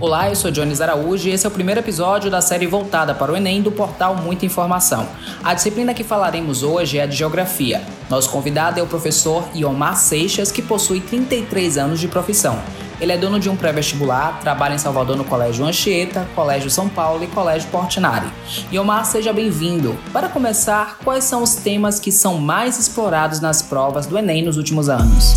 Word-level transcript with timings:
Olá, 0.00 0.28
eu 0.28 0.36
sou 0.36 0.48
Jones 0.52 0.80
Araújo 0.80 1.28
e 1.28 1.32
esse 1.32 1.44
é 1.44 1.48
o 1.48 1.52
primeiro 1.52 1.80
episódio 1.80 2.30
da 2.30 2.40
série 2.40 2.68
voltada 2.68 3.16
para 3.16 3.32
o 3.32 3.36
Enem 3.36 3.60
do 3.60 3.72
portal 3.72 4.14
Muita 4.14 4.46
Informação. 4.46 5.08
A 5.42 5.54
disciplina 5.54 5.92
que 5.92 6.04
falaremos 6.04 6.62
hoje 6.62 6.98
é 6.98 7.02
a 7.02 7.06
de 7.06 7.16
Geografia. 7.16 7.82
Nosso 8.08 8.30
convidado 8.30 8.78
é 8.78 8.82
o 8.82 8.86
professor 8.86 9.42
Iomar 9.56 9.96
Seixas, 9.96 10.52
que 10.52 10.62
possui 10.62 11.00
33 11.00 11.78
anos 11.78 11.98
de 11.98 12.06
profissão. 12.06 12.60
Ele 13.00 13.10
é 13.10 13.18
dono 13.18 13.40
de 13.40 13.50
um 13.50 13.56
pré-vestibular, 13.56 14.38
trabalha 14.40 14.74
em 14.74 14.78
Salvador 14.78 15.16
no 15.16 15.24
Colégio 15.24 15.66
Anchieta, 15.66 16.28
Colégio 16.32 16.70
São 16.70 16.88
Paulo 16.88 17.24
e 17.24 17.26
Colégio 17.26 17.68
Portinari. 17.68 18.28
Iomar, 18.72 19.04
seja 19.04 19.32
bem-vindo. 19.32 19.98
Para 20.12 20.28
começar, 20.28 20.98
quais 21.02 21.24
são 21.24 21.42
os 21.42 21.56
temas 21.56 21.98
que 21.98 22.12
são 22.12 22.38
mais 22.38 22.78
explorados 22.78 23.40
nas 23.40 23.62
provas 23.62 24.06
do 24.06 24.16
Enem 24.16 24.44
nos 24.44 24.56
últimos 24.56 24.88
anos? 24.88 25.34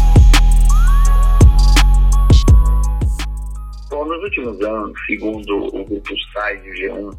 Nos 4.22 4.24
últimos 4.24 4.62
anos, 4.62 5.06
segundo 5.06 5.76
o 5.76 5.86
grupo 5.86 6.14
SAI 6.34 6.58
do 6.58 6.70
G1, 6.70 7.18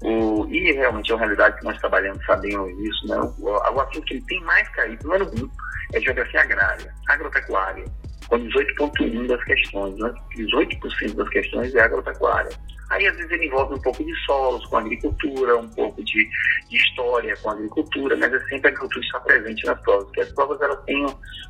o, 0.00 0.46
e 0.48 0.72
realmente 0.72 1.10
é 1.10 1.14
uma 1.14 1.24
realidade 1.24 1.58
que 1.58 1.64
nós 1.64 1.78
trabalhamos, 1.78 2.24
sabemos 2.24 2.76
disso, 2.76 3.08
né? 3.08 3.16
o, 3.38 3.50
o 3.50 3.80
assunto 3.80 4.02
que 4.02 4.20
tem 4.22 4.40
mais 4.44 4.68
caído, 4.68 5.02
número 5.04 5.26
um, 5.26 5.50
é 5.92 6.00
geografia 6.00 6.42
agrária, 6.42 6.94
agropecuária, 7.08 7.84
com 8.28 8.38
18,1% 8.38 9.26
das 9.26 9.44
questões, 9.44 9.98
né? 9.98 10.14
18% 10.36 11.14
das 11.14 11.28
questões 11.30 11.74
é 11.74 11.80
agropecuária. 11.80 12.50
Aí, 12.90 13.06
às 13.06 13.16
vezes, 13.16 13.30
ele 13.32 13.46
envolve 13.46 13.74
um 13.74 13.82
pouco 13.82 14.02
de 14.02 14.14
solos 14.24 14.64
com 14.66 14.78
agricultura, 14.78 15.58
um 15.58 15.68
pouco 15.68 16.02
de, 16.02 16.28
de 16.70 16.76
história 16.76 17.36
com 17.42 17.50
agricultura, 17.50 18.16
mas 18.16 18.32
é 18.32 18.40
sempre 18.46 18.68
a 18.68 18.70
agricultura 18.70 19.04
está 19.04 19.20
presente 19.20 19.66
nas 19.66 19.80
provas, 19.82 20.04
porque 20.04 20.20
as 20.22 20.32
provas 20.32 20.60
elas 20.62 20.82
têm 20.84 21.06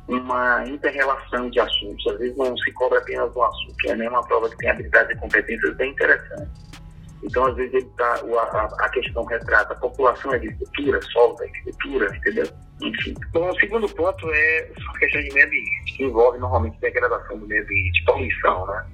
uma 0.09 0.67
inter-relação 0.67 1.49
de 1.49 1.59
assuntos. 1.59 2.07
Às 2.07 2.19
vezes, 2.19 2.37
não 2.37 2.57
se 2.57 2.71
cobra 2.73 2.99
apenas 2.99 3.33
um 3.33 3.43
assunto, 3.43 3.75
é 3.87 3.95
nem 3.95 4.09
uma 4.09 4.23
prova 4.27 4.49
que 4.49 4.57
tem 4.57 4.69
habilidades 4.69 5.15
e 5.15 5.19
competências 5.19 5.77
bem 5.77 5.91
interessantes. 5.91 6.69
Então, 7.23 7.45
às 7.45 7.55
vezes, 7.55 7.73
ele 7.73 7.89
tá, 7.97 8.15
a, 8.15 8.85
a 8.85 8.89
questão 8.89 9.23
retrata 9.23 9.73
a 9.73 9.77
população 9.77 10.31
da 10.31 10.37
agricultura, 10.37 11.01
solo 11.03 11.35
da 11.35 11.45
agricultura, 11.45 12.15
entendeu? 12.17 12.47
Enfim. 12.81 13.13
Bom, 13.33 13.49
o 13.49 13.59
segundo 13.59 13.89
ponto 13.89 14.31
é 14.31 14.71
a 14.93 14.99
questão 14.99 15.21
de 15.21 15.33
meio 15.33 15.45
ambiente, 15.45 15.97
que 15.97 16.03
envolve 16.03 16.37
normalmente 16.37 16.79
degradação 16.79 17.37
do 17.37 17.47
meio 17.47 17.63
ambiente, 17.63 18.03
poluição, 18.05 18.67
né? 18.67 18.85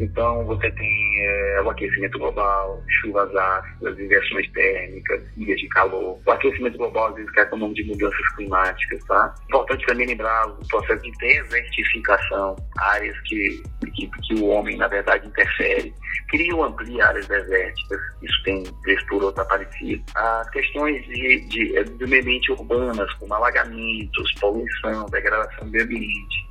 Então, 0.00 0.44
você 0.44 0.70
tem 0.70 1.26
é, 1.26 1.62
o 1.62 1.70
aquecimento 1.70 2.18
global, 2.18 2.82
chuvas 3.00 3.34
ácidas, 3.34 3.98
inversões 3.98 4.50
térmicas, 4.52 5.22
ilhas 5.36 5.58
de 5.58 5.68
calor. 5.68 6.20
O 6.24 6.30
aquecimento 6.30 6.78
global, 6.78 7.08
às 7.08 7.16
vezes, 7.16 7.36
é 7.36 7.44
com 7.46 7.56
o 7.56 7.58
nome 7.58 7.74
de 7.74 7.84
mudanças 7.84 8.36
climáticas, 8.36 9.04
tá? 9.04 9.34
Importante 9.48 9.84
também 9.86 10.06
lembrar 10.06 10.46
o 10.46 10.68
processo 10.68 11.02
de 11.02 11.10
desertificação, 11.18 12.56
áreas 12.78 13.18
que, 13.22 13.62
que, 13.94 14.08
que 14.22 14.34
o 14.34 14.46
homem, 14.46 14.76
na 14.76 14.86
verdade, 14.86 15.26
interfere. 15.26 15.92
Cria 16.28 16.54
ou 16.54 16.64
amplia 16.64 17.06
áreas 17.06 17.26
desérticas, 17.26 18.00
isso 18.22 18.42
tem, 18.44 18.62
vez 18.84 19.02
por 19.08 19.24
outra, 19.24 19.42
aparecido. 19.42 20.02
As 20.14 20.48
questões 20.50 21.04
de, 21.06 21.40
de, 21.48 21.76
é, 21.76 21.84
do 21.84 22.06
meio 22.06 22.22
ambiente 22.22 22.52
urbanas, 22.52 23.12
como 23.14 23.34
alagamentos, 23.34 24.32
poluição, 24.40 25.06
degradação 25.06 25.64
do 25.64 25.72
meio 25.72 25.84
ambiente 25.84 26.47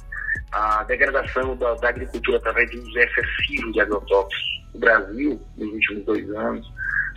a 0.51 0.83
degradação 0.83 1.55
da, 1.57 1.73
da 1.75 1.89
agricultura 1.89 2.37
através 2.37 2.69
de 2.69 2.77
uso 2.77 2.99
excessivo 2.99 3.71
de 3.71 3.81
agrotóxicos. 3.81 4.63
O 4.73 4.79
Brasil, 4.79 5.41
nos 5.57 5.73
últimos 5.73 6.05
dois 6.05 6.29
anos, 6.31 6.71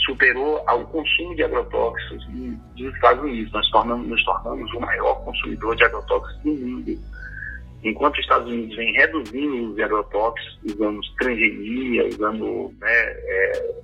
superou 0.05 0.57
o 0.57 0.85
consumo 0.87 1.35
de 1.37 1.45
agrotóxicos 1.45 2.27
dos 2.77 2.95
Estados 2.95 3.23
Unidos. 3.23 3.53
Nós 3.53 3.71
tornamos, 3.71 4.07
nos 4.09 4.25
tornamos 4.25 4.73
o 4.73 4.81
maior 4.81 5.15
consumidor 5.25 5.77
de 5.77 5.85
agrotóxicos 5.85 6.43
do 6.43 6.51
mundo. 6.51 6.99
Enquanto 7.83 8.15
os 8.15 8.21
Estados 8.21 8.49
Unidos 8.49 8.77
vem 8.77 8.93
reduzindo 8.93 9.55
o 9.55 9.65
uso 9.67 9.75
de 9.75 9.83
agrotóxicos, 9.83 10.59
usando 10.65 11.01
transgenia, 11.19 12.09
usando 12.09 12.75
né, 12.81 12.91
é, 12.91 13.75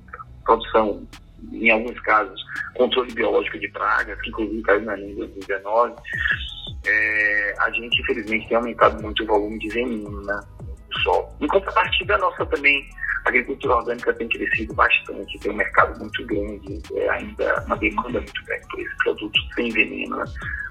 produção, 0.44 1.06
em 1.52 1.70
alguns 1.70 1.98
casos, 2.00 2.40
controle 2.74 3.12
biológico 3.12 3.58
de 3.58 3.68
pragas, 3.68 4.20
que 4.20 4.30
inclusive 4.30 4.62
caiu 4.62 4.82
na 4.82 4.96
língua 4.96 5.26
2019, 5.26 5.94
é, 6.86 7.54
a 7.58 7.70
gente 7.70 8.00
infelizmente 8.00 8.48
tem 8.48 8.56
aumentado 8.56 9.02
muito 9.02 9.22
o 9.22 9.26
volume 9.26 9.58
de 9.58 9.68
veneno 9.68 10.22
né, 10.22 10.40
no 10.62 10.98
solo. 11.00 11.28
Em 11.40 11.46
contrapartida, 11.46 12.14
a 12.14 12.18
nossa 12.18 12.46
também 12.46 12.88
a 13.26 13.28
agricultura 13.28 13.74
orgânica 13.74 14.14
tem 14.14 14.28
crescido 14.28 14.72
bastante, 14.74 15.38
tem 15.40 15.50
um 15.50 15.56
mercado 15.56 15.98
muito 15.98 16.24
grande, 16.26 16.80
é 16.94 17.08
ainda 17.10 17.64
uma 17.66 17.76
demanda 17.76 18.20
muito 18.20 18.44
grande 18.44 18.66
por 18.70 18.80
esses 18.80 18.96
produtos 19.02 19.48
sem 19.56 19.68
veneno, 19.70 20.16
né? 20.16 20.24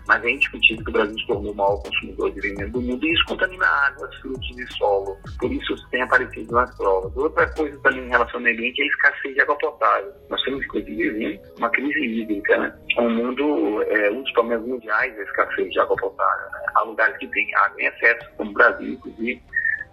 mas 0.07 0.23
é 0.23 0.29
indiscutível 0.31 0.83
que 0.85 0.89
o 0.89 0.93
Brasil 0.93 1.19
se 1.19 1.27
tornou 1.27 1.51
o 1.51 1.55
maior 1.55 1.83
consumidor 1.83 2.31
de 2.31 2.39
veneno 2.39 2.71
do 2.71 2.81
mundo 2.81 3.05
e 3.05 3.13
isso 3.13 3.25
contamina 3.25 3.65
águas, 3.65 4.15
frutos 4.21 4.57
e 4.57 4.73
solo. 4.77 5.17
Por 5.37 5.51
isso 5.51 5.75
tem 5.89 6.01
aparecido 6.01 6.53
nas 6.53 6.73
provas. 6.77 7.17
Outra 7.17 7.45
coisa 7.49 7.77
também 7.79 8.05
em 8.05 8.09
relação 8.09 8.35
ao 8.35 8.41
meio 8.41 8.55
ambiente 8.55 8.81
é 8.81 8.83
a 8.83 8.87
escassez 8.87 9.33
de 9.33 9.41
água 9.41 9.57
potável. 9.57 10.13
Nós 10.29 10.41
temos, 10.43 10.63
inclusive, 10.63 11.41
uma 11.57 11.69
crise 11.71 12.05
hídrica, 12.05 12.57
né? 12.57 12.73
Um 12.99 13.09
mundo, 13.09 13.81
é, 13.83 14.11
um 14.11 14.21
dos 14.21 14.31
problemas 14.31 14.65
mundiais 14.65 15.13
é 15.17 15.19
a 15.19 15.23
escassez 15.23 15.71
de 15.71 15.79
água 15.79 15.95
potável. 15.97 16.51
Né? 16.51 16.59
Há 16.75 16.83
lugares 16.83 17.17
que 17.17 17.27
têm 17.27 17.53
água 17.55 17.81
em 17.81 17.85
excesso, 17.87 18.29
como 18.37 18.51
o 18.51 18.53
Brasil, 18.53 18.93
inclusive, 18.93 19.41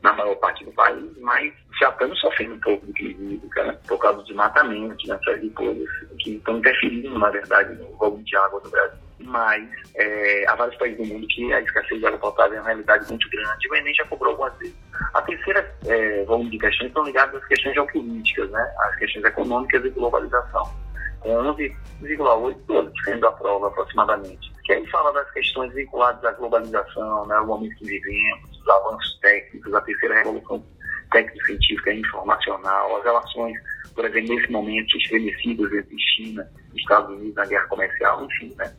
na 0.02 0.12
maior 0.12 0.34
parte 0.36 0.64
do 0.64 0.72
país, 0.72 1.10
mas 1.20 1.52
já 1.78 1.88
estamos 1.88 2.18
sofrendo 2.20 2.54
um 2.54 2.60
pouco 2.60 2.86
de 2.86 2.92
crise 2.92 3.42
né? 3.56 3.78
por 3.86 3.98
causa 3.98 4.22
de 4.24 4.34
matamento, 4.34 5.06
né? 5.06 5.18
de 5.40 5.50
coisas 5.50 5.88
que 6.18 6.36
estão 6.36 6.58
interferindo, 6.58 7.18
na 7.18 7.30
verdade, 7.30 7.74
no 7.74 7.96
volume 7.96 8.24
de 8.24 8.36
água 8.36 8.60
do 8.60 8.70
Brasil. 8.70 8.98
Mas 9.20 9.68
é, 9.94 10.44
há 10.48 10.54
vários 10.56 10.76
países 10.76 10.98
do 10.98 11.14
mundo 11.14 11.26
que 11.28 11.52
a 11.52 11.60
escassez 11.60 12.00
de 12.00 12.06
água 12.06 12.18
potável 12.18 12.58
é 12.58 12.60
uma 12.60 12.68
realidade 12.68 13.08
muito 13.08 13.28
grande. 13.30 13.68
O 13.68 13.76
Enem 13.76 13.94
já 13.94 14.04
cobrou 14.06 14.32
algumas 14.32 14.56
vezes. 14.58 14.74
A 15.14 15.22
terceira 15.22 15.74
é, 15.86 16.24
volume 16.24 16.50
de 16.50 16.58
questões 16.58 16.88
estão 16.88 17.04
ligadas 17.04 17.34
às 17.36 17.48
questões 17.48 17.74
geopolíticas, 17.74 18.50
né? 18.50 18.74
às 18.80 18.96
questões 18.96 19.24
econômicas 19.24 19.84
e 19.84 19.90
globalização, 19.90 20.72
com 21.20 21.30
11,8% 21.30 23.20
da 23.20 23.32
prova 23.32 23.68
aproximadamente. 23.68 24.52
Que 24.64 24.72
aí 24.72 24.86
fala 24.88 25.12
das 25.12 25.30
questões 25.30 25.72
vinculadas 25.72 26.24
à 26.24 26.32
globalização, 26.32 27.26
né? 27.26 27.38
o 27.38 27.46
momento 27.46 27.76
que 27.76 27.86
vivemos, 27.86 28.60
os 28.60 28.68
avanços 28.68 29.18
técnicos, 29.20 29.74
a 29.74 29.80
terceira 29.80 30.16
revolução 30.16 30.64
técnico-científica 31.12 31.92
e 31.92 32.00
informacional, 32.00 32.96
as 32.96 33.04
relações, 33.04 33.56
por 33.94 34.04
exemplo, 34.04 34.34
nesse 34.34 34.50
momento, 34.50 34.96
estremecidas 34.96 35.72
entre 35.72 35.96
China 35.98 36.48
e 36.74 36.80
Estados 36.80 37.16
Unidos 37.16 37.34
na 37.34 37.46
guerra 37.46 37.66
comercial, 37.66 38.24
enfim, 38.24 38.54
né? 38.58 38.74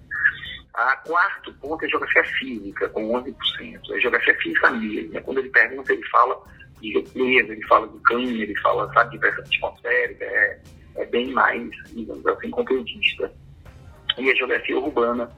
A 0.74 0.96
quarto 0.98 1.54
ponto 1.54 1.86
é 1.86 1.88
geografia 1.88 2.24
física, 2.24 2.90
com 2.90 3.08
11%. 3.22 3.36
É 3.92 4.00
geografia 4.00 4.36
física 4.40 4.72
mesmo. 4.72 5.14
Né? 5.14 5.22
Quando 5.22 5.38
ele 5.38 5.50
pergunta, 5.50 5.94
ele 5.94 6.04
fala 6.08 6.42
de 6.82 6.94
represa, 6.94 7.54
ele 7.54 7.64
fala 7.68 7.88
de 7.88 8.00
câmbio, 8.00 8.42
ele 8.42 8.60
fala, 8.60 8.92
sabe, 8.92 9.12
de 9.12 9.20
pressão 9.20 9.44
atmosférica, 9.44 10.26
é, 10.26 10.60
é 10.96 11.06
bem 11.06 11.32
mais, 11.32 11.70
digamos 11.92 12.26
assim, 12.26 12.50
conteudista. 12.50 13.32
E 14.18 14.32
a 14.32 14.36
geografia 14.36 14.78
urbana, 14.78 15.32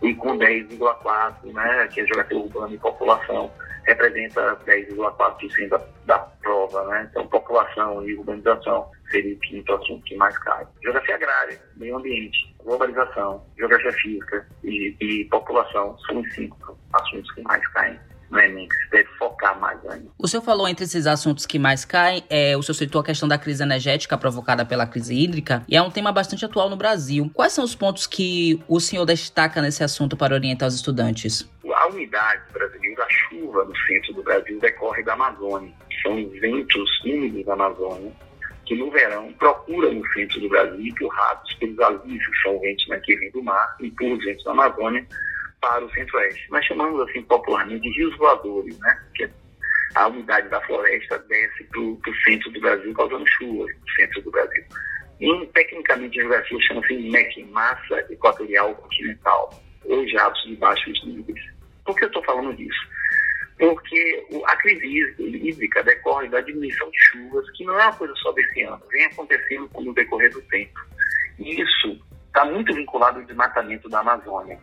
e 0.00 0.14
com 0.14 0.38
10,4%, 0.38 1.52
né, 1.52 1.88
que 1.88 2.00
é 2.00 2.06
geografia 2.06 2.38
urbana 2.38 2.74
e 2.74 2.78
população, 2.78 3.50
representa 3.88 4.54
10,4% 4.66 5.80
da, 6.04 6.18
prova, 6.18 6.84
né? 6.88 7.08
Então, 7.10 7.26
população 7.26 8.06
e 8.06 8.14
urbanização 8.14 8.90
seria 9.10 9.34
o 9.34 9.40
quinto 9.40 9.74
assunto 9.74 10.04
que 10.04 10.14
mais 10.16 10.36
cai. 10.38 10.66
Geografia 10.82 11.14
agrária, 11.14 11.58
meio 11.76 11.96
ambiente, 11.96 12.54
globalização, 12.62 13.42
geografia 13.56 13.92
física 13.92 14.46
e, 14.62 14.94
e 15.00 15.24
população 15.26 15.98
são 16.06 16.20
os 16.20 16.34
cinco 16.34 16.78
assuntos 16.92 17.32
que 17.32 17.42
mais 17.42 17.66
caem 17.68 17.98
no 18.30 18.38
Enem, 18.38 18.68
que 18.68 18.74
se 18.76 18.90
deve 18.90 19.08
focar 19.18 19.58
mais 19.60 19.78
ainda. 19.86 20.08
O 20.18 20.28
senhor 20.28 20.42
falou 20.42 20.68
entre 20.68 20.84
esses 20.84 21.06
assuntos 21.06 21.46
que 21.46 21.58
mais 21.58 21.84
caem, 21.84 22.22
é, 22.28 22.56
o 22.56 22.62
senhor 22.62 22.74
citou 22.74 23.00
a 23.00 23.04
questão 23.04 23.28
da 23.28 23.38
crise 23.38 23.62
energética 23.62 24.16
provocada 24.18 24.64
pela 24.64 24.86
crise 24.86 25.14
hídrica, 25.14 25.64
e 25.68 25.76
é 25.76 25.82
um 25.82 25.90
tema 25.90 26.12
bastante 26.12 26.44
atual 26.44 26.68
no 26.68 26.76
Brasil. 26.76 27.30
Quais 27.34 27.52
são 27.52 27.64
os 27.64 27.74
pontos 27.74 28.06
que 28.06 28.62
o 28.68 28.80
senhor 28.80 29.04
destaca 29.04 29.62
nesse 29.62 29.82
assunto 29.82 30.16
para 30.16 30.34
orientar 30.34 30.68
os 30.68 30.74
estudantes? 30.74 31.48
A 31.74 31.86
umidade 31.88 32.42
brasileira, 32.52 33.04
a 33.04 33.08
chuva 33.10 33.64
no 33.64 33.76
centro 33.86 34.14
do 34.14 34.22
Brasil 34.22 34.58
decorre 34.58 35.02
da 35.02 35.12
Amazônia. 35.12 35.72
São 36.02 36.14
ventos 36.40 37.04
úmidos 37.04 37.44
da 37.44 37.52
Amazônia 37.52 38.12
que 38.68 38.74
no 38.74 38.90
verão 38.90 39.32
procura 39.38 39.90
no 39.90 40.06
centro 40.12 40.40
do 40.40 40.48
Brasil 40.50 40.78
empurrados 40.78 41.54
pelos 41.54 41.78
alívios, 41.80 42.42
são 42.42 42.60
ventos 42.60 42.86
né, 42.88 43.00
que 43.02 43.16
vêm 43.16 43.30
do 43.30 43.42
mar, 43.42 43.74
e 43.80 43.90
pelos 43.92 44.22
ventos 44.22 44.44
da 44.44 44.50
Amazônia, 44.50 45.06
para 45.60 45.84
o 45.84 45.90
centro-oeste. 45.92 46.50
Nós 46.50 46.64
chamamos 46.64 47.08
assim 47.08 47.22
popularmente 47.22 47.82
de 47.82 47.90
rios 47.90 48.16
voadores, 48.16 48.78
né? 48.78 49.02
Que 49.14 49.28
a 49.94 50.06
umidade 50.06 50.48
da 50.48 50.60
floresta 50.62 51.18
desce 51.28 51.64
para 51.64 51.80
o 51.80 52.00
centro 52.24 52.50
do 52.50 52.60
Brasil, 52.60 52.94
causando 52.94 53.24
chuvas 53.26 53.74
no 53.74 53.90
centro 53.92 54.22
do 54.22 54.30
Brasil. 54.30 54.64
E, 55.20 55.46
tecnicamente, 55.48 56.18
em 56.18 56.20
geografia 56.20 56.60
chama-se 56.60 56.94
MEC, 56.94 57.44
massa 57.46 58.06
equatorial 58.10 58.74
continental, 58.76 59.50
ou 59.84 60.06
jatos 60.08 60.42
de 60.44 60.56
baixos 60.56 61.04
níveis. 61.04 61.40
Por 61.84 61.96
que 61.96 62.04
eu 62.04 62.08
estou 62.08 62.22
falando 62.24 62.54
disso? 62.54 62.88
Porque 63.58 64.26
a 64.46 64.56
crise 64.56 64.86
hídrica 65.18 65.82
decorre 65.82 66.28
da 66.28 66.40
diminuição 66.40 66.88
de 66.90 66.98
chuvas, 67.10 67.50
que 67.56 67.64
não 67.64 67.80
é 67.80 67.86
uma 67.86 67.96
coisa 67.96 68.14
só 68.16 68.30
desse 68.32 68.62
ano, 68.62 68.80
vem 68.90 69.04
acontecendo 69.06 69.68
no 69.74 69.92
decorrer 69.92 70.30
do 70.32 70.40
tempo. 70.42 70.78
E 71.40 71.60
isso 71.60 72.00
está 72.26 72.44
muito 72.44 72.72
vinculado 72.72 73.18
ao 73.18 73.26
desmatamento 73.26 73.88
da 73.88 74.00
Amazônia 74.00 74.60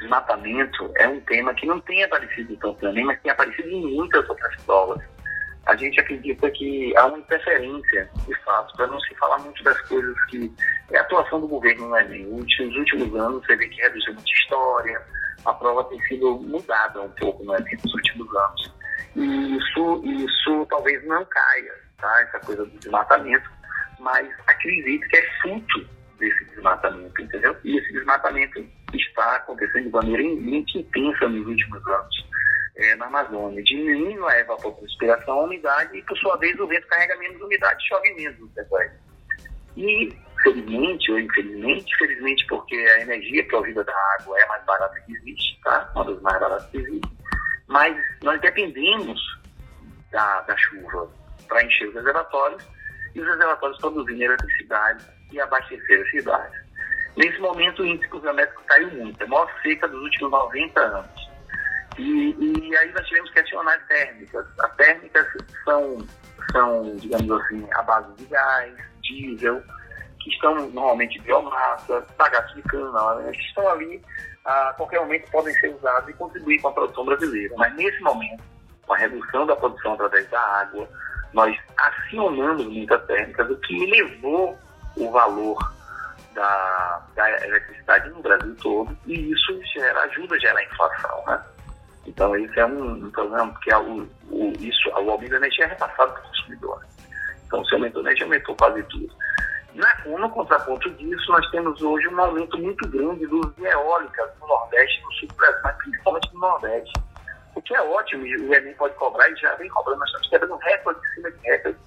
desmatamento 0.00 0.90
é 0.96 1.08
um 1.08 1.20
tema 1.20 1.54
que 1.54 1.66
não 1.66 1.80
tem 1.80 2.02
aparecido 2.04 2.56
tanto 2.56 2.80
também, 2.80 3.04
mas 3.04 3.20
tem 3.22 3.30
aparecido 3.30 3.68
em 3.68 3.96
muitas 3.96 4.28
outras 4.28 4.54
provas. 4.62 5.02
a 5.66 5.74
gente 5.74 5.98
acredita 5.98 6.48
que 6.50 6.96
há 6.96 7.06
uma 7.06 7.18
interferência, 7.18 8.08
de 8.26 8.34
fato, 8.44 8.76
para 8.76 8.86
não 8.86 9.00
se 9.00 9.14
falar 9.16 9.38
muito 9.38 9.62
das 9.64 9.80
coisas 9.82 10.14
que 10.26 10.52
é 10.92 10.98
a 10.98 11.02
atuação 11.02 11.40
do 11.40 11.48
governo 11.48 11.88
no 11.88 11.96
Enem. 11.96 12.24
Nos 12.26 12.76
últimos 12.76 13.14
anos, 13.16 13.44
você 13.44 13.56
vê 13.56 13.68
que 13.68 13.82
reduziu 13.82 14.14
muita 14.14 14.30
história, 14.30 15.02
a 15.44 15.52
prova 15.54 15.84
tem 15.84 16.00
sido 16.02 16.38
mudada 16.38 17.02
um 17.02 17.10
pouco 17.10 17.42
no 17.44 17.56
Enem 17.56 17.76
nos 17.82 17.94
últimos 17.94 18.36
anos. 18.36 18.74
E 19.16 19.56
isso, 19.56 20.02
isso 20.04 20.66
talvez 20.70 21.04
não 21.06 21.24
caia, 21.24 21.74
tá? 21.98 22.20
essa 22.22 22.38
coisa 22.40 22.64
do 22.64 22.78
desmatamento, 22.78 23.50
mas 23.98 24.28
acredito 24.46 25.08
que 25.08 25.16
é 25.16 25.22
fruto 25.40 25.96
desse 26.18 26.44
desmatamento, 26.46 27.22
entendeu? 27.22 27.56
E 27.64 27.78
esse 27.78 27.92
desmatamento 27.92 28.64
está 28.94 29.36
acontecendo 29.36 29.84
de 29.84 29.90
maneira 29.90 30.22
muito 30.22 30.78
intensa 30.78 31.28
nos 31.28 31.46
últimos 31.46 31.86
anos 31.86 32.26
é, 32.76 32.94
na 32.96 33.06
Amazônia, 33.06 33.62
diminuindo 33.62 34.26
a 34.26 34.38
evapotranspiração, 34.38 35.40
a 35.40 35.44
umidade, 35.44 35.96
e 35.96 36.02
por 36.02 36.16
sua 36.18 36.36
vez 36.36 36.58
o 36.60 36.66
vento 36.66 36.86
carrega 36.88 37.16
menos 37.16 37.40
umidade 37.40 37.88
chove 37.88 38.14
menos 38.14 38.38
no 38.38 38.48
território. 38.48 38.90
E, 39.76 40.16
felizmente 40.42 41.10
ou 41.10 41.18
infelizmente, 41.18 41.96
felizmente 41.96 42.46
porque 42.46 42.76
a 42.76 43.00
energia 43.00 43.46
provida 43.46 43.82
da 43.82 43.94
água 44.18 44.38
é 44.38 44.46
mais 44.46 44.64
barata 44.64 45.00
que 45.00 45.12
existe, 45.12 45.58
tá? 45.62 45.90
uma 45.94 46.04
das 46.04 46.20
mais 46.22 46.40
baratas 46.40 46.66
que 46.70 46.78
existe, 46.78 47.16
mas 47.66 47.96
nós 48.22 48.40
dependemos 48.40 49.20
da, 50.10 50.42
da 50.42 50.56
chuva 50.56 51.10
para 51.48 51.64
encher 51.64 51.88
os 51.88 51.94
reservatórios 51.94 52.66
e 53.14 53.20
os 53.20 53.26
reservatórios 53.26 53.78
produzirem 53.78 54.22
eletricidade 54.22 55.04
e 55.32 55.40
abastecer 55.40 56.02
as 56.02 56.10
cidades. 56.10 56.66
Nesse 57.16 57.38
momento, 57.40 57.82
o 57.82 57.86
índice 57.86 58.08
pluviométrico 58.10 58.62
caiu 58.66 58.90
muito, 58.90 59.20
é 59.20 59.24
a 59.24 59.28
maior 59.28 59.50
seca 59.62 59.88
dos 59.88 60.02
últimos 60.02 60.30
90 60.30 60.80
anos. 60.80 61.30
E, 61.98 62.36
e 62.38 62.76
aí 62.76 62.92
nós 62.92 63.06
tivemos 63.06 63.30
que 63.30 63.40
acionar 63.40 63.74
as 63.74 63.86
térmicas. 63.86 64.46
As 64.60 64.76
térmicas 64.76 65.26
são, 65.64 66.06
são, 66.52 66.96
digamos 66.96 67.30
assim, 67.40 67.66
a 67.74 67.82
base 67.82 68.12
de 68.16 68.26
gás, 68.26 68.74
diesel, 69.00 69.62
que 70.20 70.30
estão 70.30 70.54
normalmente 70.54 71.18
biomassa, 71.22 72.06
bagaço 72.18 72.54
de 72.54 72.62
cana, 72.62 73.14
né, 73.14 73.32
que 73.32 73.40
estão 73.40 73.66
ali, 73.70 74.02
a 74.44 74.74
qualquer 74.76 75.00
momento 75.00 75.30
podem 75.30 75.54
ser 75.54 75.74
usados 75.74 76.08
e 76.08 76.12
contribuir 76.12 76.60
com 76.60 76.68
a 76.68 76.72
produção 76.72 77.04
brasileira. 77.04 77.54
Mas 77.56 77.74
nesse 77.76 78.00
momento, 78.00 78.42
com 78.86 78.92
a 78.92 78.98
redução 78.98 79.46
da 79.46 79.56
produção 79.56 79.94
através 79.94 80.28
da 80.28 80.40
água, 80.40 80.88
nós 81.32 81.56
acionamos 81.78 82.66
muitas 82.66 83.04
térmicas, 83.06 83.50
o 83.50 83.56
que 83.56 83.84
elevou 83.84 84.58
o 84.96 85.10
valor 85.10 85.58
da, 86.34 87.02
da 87.14 87.46
eletricidade 87.46 88.08
no 88.10 88.20
Brasil 88.20 88.56
todo, 88.62 88.96
e 89.06 89.32
isso 89.32 89.60
gera, 89.74 90.00
ajuda 90.02 90.34
a 90.34 90.38
gerar 90.38 90.64
inflação, 90.64 91.24
né? 91.26 91.42
Então, 92.06 92.36
isso 92.36 92.60
é 92.60 92.66
um, 92.66 93.06
um 93.06 93.10
problema, 93.10 93.48
porque 93.52 93.72
a, 93.72 93.80
o, 93.80 94.08
o, 94.30 94.52
isso, 94.60 94.88
o 94.90 95.10
aumento 95.10 95.30
da 95.30 95.36
energia 95.38 95.64
é 95.64 95.68
repassado 95.68 96.12
para 96.12 96.20
o 96.20 96.28
consumidor. 96.28 96.84
Então, 97.46 97.64
se 97.64 97.74
aumentou 97.74 98.00
a 98.00 98.04
energia, 98.04 98.26
aumentou 98.26 98.54
quase 98.54 98.82
tudo. 98.84 99.12
Na, 99.74 100.18
no 100.18 100.30
contraponto 100.30 100.88
disso, 100.90 101.32
nós 101.32 101.50
temos 101.50 101.82
hoje 101.82 102.08
um 102.08 102.20
aumento 102.20 102.56
muito 102.58 102.88
grande 102.88 103.26
dos 103.26 103.58
eólicas 103.58 104.30
no 104.40 104.46
Nordeste 104.46 105.02
no 105.02 105.12
Sul 105.14 105.28
do 105.28 105.34
Brasil, 105.34 105.60
mas 105.64 105.76
principalmente 105.76 106.34
no 106.34 106.40
Nordeste. 106.40 106.92
O 107.54 107.62
que 107.62 107.74
é 107.74 107.82
ótimo, 107.82 108.22
o 108.22 108.54
Enem 108.54 108.74
pode 108.74 108.94
cobrar, 108.94 109.28
e 109.28 109.36
já 109.36 109.54
vem 109.56 109.68
cobrando, 109.68 109.98
nós 109.98 110.08
estamos 110.08 110.28
quebrando 110.28 110.56
recorde 110.56 111.00
em 111.00 111.14
cima 111.14 111.30
de 111.30 111.38
recorde 111.42 111.78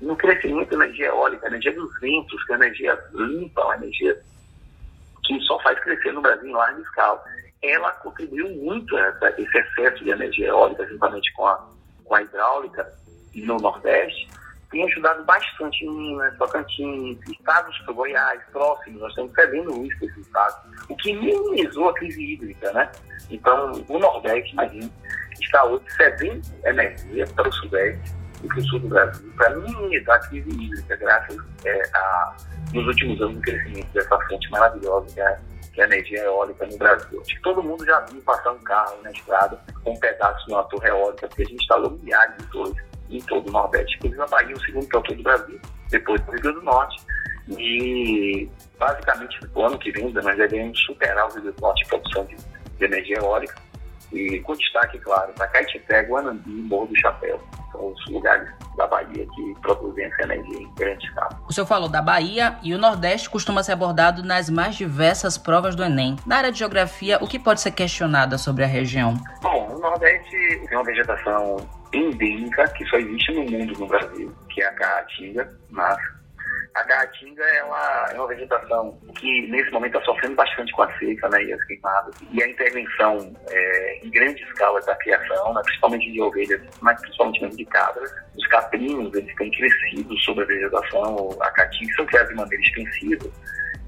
no 0.00 0.16
crescimento 0.16 0.70
da 0.70 0.84
energia 0.84 1.06
eólica, 1.06 1.46
a 1.46 1.50
energia 1.50 1.72
dos 1.72 2.00
ventos, 2.00 2.44
que 2.44 2.52
é 2.52 2.54
a 2.54 2.58
energia 2.58 3.04
limpa, 3.12 3.64
uma 3.64 3.76
energia 3.76 4.20
que 5.24 5.40
só 5.42 5.58
faz 5.60 5.78
crescer 5.80 6.12
no 6.12 6.22
Brasil 6.22 6.48
em 6.48 6.52
larga 6.52 6.80
escala. 6.80 7.22
Ela 7.62 7.92
contribuiu 7.92 8.48
muito 8.56 8.96
a 8.96 9.30
esse 9.36 9.58
excesso 9.58 10.02
de 10.02 10.10
energia 10.10 10.48
eólica, 10.48 10.86
juntamente 10.86 11.32
com 11.34 11.46
a, 11.46 11.68
com 12.04 12.14
a 12.14 12.22
hidráulica 12.22 12.90
no 13.34 13.58
Nordeste, 13.58 14.28
tem 14.70 14.84
ajudado 14.84 15.24
bastante 15.24 15.84
em 15.84 15.90
Minas, 15.90 16.36
Tocantins, 16.38 17.18
estados 17.28 17.76
do 17.84 17.94
Goiás, 17.94 18.40
próximos, 18.52 19.00
nós 19.00 19.10
estamos 19.10 19.32
perdendo 19.32 19.84
isso 19.84 20.00
desses 20.00 20.18
estados, 20.18 20.56
o 20.88 20.96
que 20.96 21.12
minimizou 21.12 21.88
a 21.88 21.94
crise 21.94 22.34
hídrica, 22.34 22.72
né? 22.72 22.90
Então, 23.28 23.84
o 23.88 23.98
Nordeste, 23.98 24.52
imagina, 24.52 24.90
está 25.40 25.64
hoje 25.64 25.84
cedendo 25.96 26.42
energia 26.64 27.26
para 27.34 27.48
o 27.48 27.52
Sudeste 27.52 28.19
e 28.42 28.48
para 28.48 28.58
o 28.58 28.62
Sul 28.62 28.80
do 28.80 28.88
Brasil, 28.88 29.32
para 29.36 29.56
minimizar 29.56 30.16
a 30.16 30.28
crise 30.28 30.50
hídrica, 30.50 30.96
graças 30.96 31.36
é, 31.64 31.82
a, 31.94 32.36
nos 32.72 32.86
últimos 32.86 33.20
anos, 33.20 33.34
do 33.36 33.40
crescimento 33.42 33.88
dessa 33.92 34.18
fonte 34.28 34.50
maravilhosa 34.50 35.06
que 35.14 35.20
é 35.20 35.38
que 35.72 35.80
é 35.80 35.84
a 35.84 35.86
energia 35.86 36.24
eólica 36.24 36.66
no 36.66 36.76
Brasil. 36.76 37.20
Acho 37.20 37.34
que 37.36 37.42
todo 37.42 37.62
mundo 37.62 37.84
já 37.84 38.00
viu 38.00 38.20
passar 38.22 38.52
um 38.52 38.58
carro 38.58 38.98
na 39.02 39.10
estrada 39.10 39.58
com 39.84 39.92
um 39.92 40.00
pedaço 40.00 40.46
de 40.46 40.52
uma 40.52 40.64
torre 40.64 40.88
eólica, 40.88 41.28
porque 41.28 41.42
a 41.42 41.46
gente 41.46 41.62
instalou 41.62 41.90
milhares 42.02 42.36
de 42.38 42.46
torres 42.46 42.76
em 43.08 43.20
todo 43.22 43.48
o 43.48 43.52
Nordeste. 43.52 43.96
Inclusive, 43.98 44.22
a 44.22 44.26
Bahia 44.26 44.52
é 44.52 44.56
o 44.56 44.60
segundo 44.60 44.88
cantor 44.88 45.16
do 45.16 45.22
Brasil, 45.22 45.60
depois 45.90 46.20
do 46.22 46.32
Rio 46.32 46.40
Grande 46.40 46.58
do 46.58 46.64
Norte. 46.64 47.02
E, 47.56 48.48
basicamente, 48.78 49.38
no 49.54 49.66
ano 49.66 49.78
que 49.78 49.90
vem, 49.92 50.12
nós 50.12 50.36
devemos 50.36 50.78
superar 50.80 51.26
o 51.26 51.32
Rio 51.32 51.42
Grande 51.42 51.56
do 51.56 51.62
Norte 51.62 51.84
em 51.84 51.88
produção 51.88 52.24
de, 52.26 52.36
de 52.36 52.84
energia 52.84 53.18
eólica. 53.18 53.54
E 54.12 54.40
com 54.40 54.54
destaque, 54.54 54.98
claro, 54.98 55.32
para 55.34 55.46
Caetité, 55.48 56.02
Guanambi 56.02 56.50
e 56.50 56.62
Morro 56.62 56.86
do 56.86 57.00
Chapéu. 57.00 57.40
São 57.70 57.92
os 57.92 58.06
lugares 58.08 58.48
da 58.76 58.86
Bahia 58.86 59.26
que 59.34 59.54
produzem 59.62 60.04
essa 60.04 60.22
energia 60.22 60.62
em 60.62 60.74
grande 60.74 61.06
escala. 61.06 61.40
O 61.48 61.52
senhor 61.52 61.66
falou 61.66 61.88
da 61.88 62.02
Bahia 62.02 62.56
e 62.62 62.74
o 62.74 62.78
Nordeste 62.78 63.30
costuma 63.30 63.62
ser 63.62 63.72
abordado 63.72 64.22
nas 64.22 64.50
mais 64.50 64.74
diversas 64.74 65.38
provas 65.38 65.76
do 65.76 65.84
Enem. 65.84 66.16
Na 66.26 66.38
área 66.38 66.52
de 66.52 66.58
geografia, 66.58 67.18
o 67.20 67.28
que 67.28 67.38
pode 67.38 67.60
ser 67.60 67.70
questionado 67.70 68.36
sobre 68.38 68.64
a 68.64 68.66
região? 68.66 69.14
Bom, 69.42 69.76
o 69.76 69.78
Nordeste 69.78 70.36
tem 70.68 70.76
uma 70.76 70.84
vegetação 70.84 71.56
endêmica 71.92 72.68
que 72.68 72.84
só 72.86 72.96
existe 72.96 73.32
no 73.32 73.44
mundo 73.44 73.78
no 73.78 73.86
Brasil, 73.86 74.34
que 74.48 74.62
é 74.62 74.66
a 74.66 74.72
caatinga, 74.72 75.48
mas 75.70 75.98
a 76.74 76.84
caatinga 76.84 77.42
é 77.42 77.64
uma, 77.64 78.06
é 78.12 78.14
uma 78.14 78.28
vegetação 78.28 78.98
que 79.18 79.48
nesse 79.48 79.70
momento 79.70 79.98
está 79.98 80.04
sofrendo 80.04 80.36
bastante 80.36 80.72
com 80.72 80.82
a 80.82 80.98
seca 80.98 81.28
né, 81.28 81.44
e 81.44 81.52
as 81.52 81.64
queimadas. 81.64 82.14
E 82.32 82.42
a 82.42 82.48
intervenção 82.48 83.34
é, 83.50 84.00
em 84.04 84.10
grande 84.10 84.42
escala 84.42 84.80
da 84.82 84.94
criação, 84.96 85.54
né, 85.54 85.60
principalmente 85.64 86.12
de 86.12 86.20
ovelhas, 86.20 86.60
mas 86.80 87.00
principalmente 87.00 87.56
de 87.56 87.64
cabras. 87.66 88.10
Os 88.36 88.46
caprinos 88.48 89.14
eles 89.14 89.34
têm 89.36 89.50
crescido 89.50 90.16
sobre 90.20 90.44
a 90.44 90.46
vegetação, 90.46 91.36
a 91.40 91.50
caatinga 91.50 91.92
são 91.94 92.06
criados 92.06 92.30
de 92.30 92.36
maneira 92.36 92.62
extensiva 92.62 93.30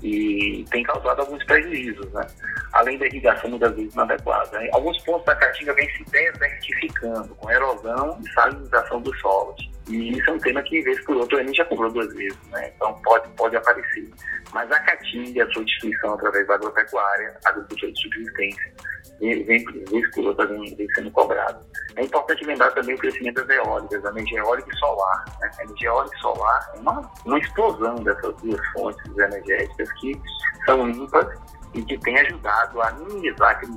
e 0.03 0.65
tem 0.71 0.83
causado 0.83 1.21
alguns 1.21 1.43
prejuízos, 1.45 2.13
né? 2.13 2.27
além 2.73 2.99
da 2.99 3.07
irrigação 3.07 3.51
muitas 3.51 3.75
vezes 3.75 3.95
inadequada. 3.95 4.59
Né? 4.59 4.69
Alguns 4.73 4.99
pontos 5.05 5.25
da 5.27 5.35
caatinga 5.37 5.73
vêm 5.75 5.89
se 5.91 6.05
desertificando, 6.11 7.35
com 7.37 7.51
erosão 7.51 8.19
e 8.21 8.33
salinização 8.33 9.01
dos 9.01 9.19
solos. 9.21 9.71
E 9.89 10.19
isso 10.19 10.31
é 10.31 10.33
um 10.33 10.39
tema 10.39 10.63
que, 10.63 10.81
vez 10.83 11.05
por 11.05 11.17
outra, 11.17 11.41
a 11.41 11.45
gente 11.45 11.57
já 11.57 11.65
cobrou 11.65 11.91
duas 11.93 12.13
vezes, 12.15 12.39
né? 12.51 12.73
então 12.75 12.93
pode, 13.03 13.29
pode 13.31 13.57
aparecer. 13.57 14.11
Mas 14.53 14.71
a 14.71 14.81
caatinga, 14.81 15.45
a 15.45 15.53
sua 15.53 15.63
instituição 15.63 16.15
através 16.15 16.47
da 16.47 16.55
agropecuária, 16.55 17.37
agricultura 17.45 17.93
de 17.93 18.03
subsistência, 18.03 18.73
vem, 19.23 19.65
outra, 20.19 20.47
vem, 20.47 20.87
sendo 20.95 21.11
cobrado. 21.13 21.65
É 21.97 22.03
importante 22.03 22.45
lembrar 22.45 22.71
também 22.73 22.95
o 22.95 22.99
crescimento 22.99 23.45
das 23.45 23.57
eólicas, 23.57 24.05
a 24.05 24.11
energia 24.11 24.41
eólica 24.41 24.69
e 24.73 24.79
solar. 24.79 25.25
Né? 25.41 25.51
A 25.59 25.63
energia 25.63 25.89
eólica 25.89 26.17
e 26.17 26.21
solar 26.21 26.73
é 26.75 26.81
uma, 26.81 27.13
uma 27.25 27.39
explosão 27.39 27.95
dessas 27.97 28.35
duas 28.43 28.67
fontes 28.73 29.19
energéticas 29.19 29.93
que 30.01 30.21
são 30.67 30.91
limpas 30.91 31.27
e 31.75 31.83
que 31.83 31.99
tem 31.99 32.19
ajudado 32.19 32.81
a 32.83 32.91
minimizar 32.93 33.51
a 33.51 33.55
crise 33.55 33.77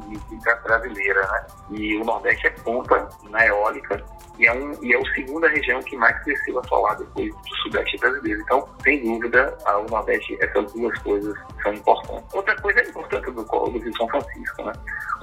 brasileira. 0.64 1.22
Né? 1.22 1.46
E 1.72 1.98
o 1.98 2.04
Nordeste 2.04 2.48
é 2.48 2.50
ponta 2.50 3.10
na 3.30 3.46
eólica 3.46 4.04
e 4.38 4.48
é, 4.48 4.54
um, 4.54 4.84
e 4.84 4.94
é 4.94 4.98
a 5.00 5.14
segunda 5.14 5.48
região 5.48 5.82
que 5.82 5.96
mais 5.96 6.22
cresceu 6.24 6.60
a 6.60 6.64
solar 6.66 6.98
depois 6.98 7.34
do 7.34 7.56
Sudeste 7.64 7.98
brasileiro. 7.98 8.42
Então, 8.42 8.68
sem 8.84 9.02
dúvida, 9.02 9.58
o 9.66 9.90
Nordeste, 9.90 10.38
essas 10.42 10.72
duas 10.74 10.98
coisas 11.00 11.34
são 11.64 11.74
importantes. 11.74 12.34
Outra 12.34 12.56
coisa 12.62 12.82
importante 12.82 13.32
do 13.32 13.46
Colo 13.46 13.80
Rio 13.80 13.96
São 13.96 14.08
Francisco, 14.10 14.64
né? 14.64 14.74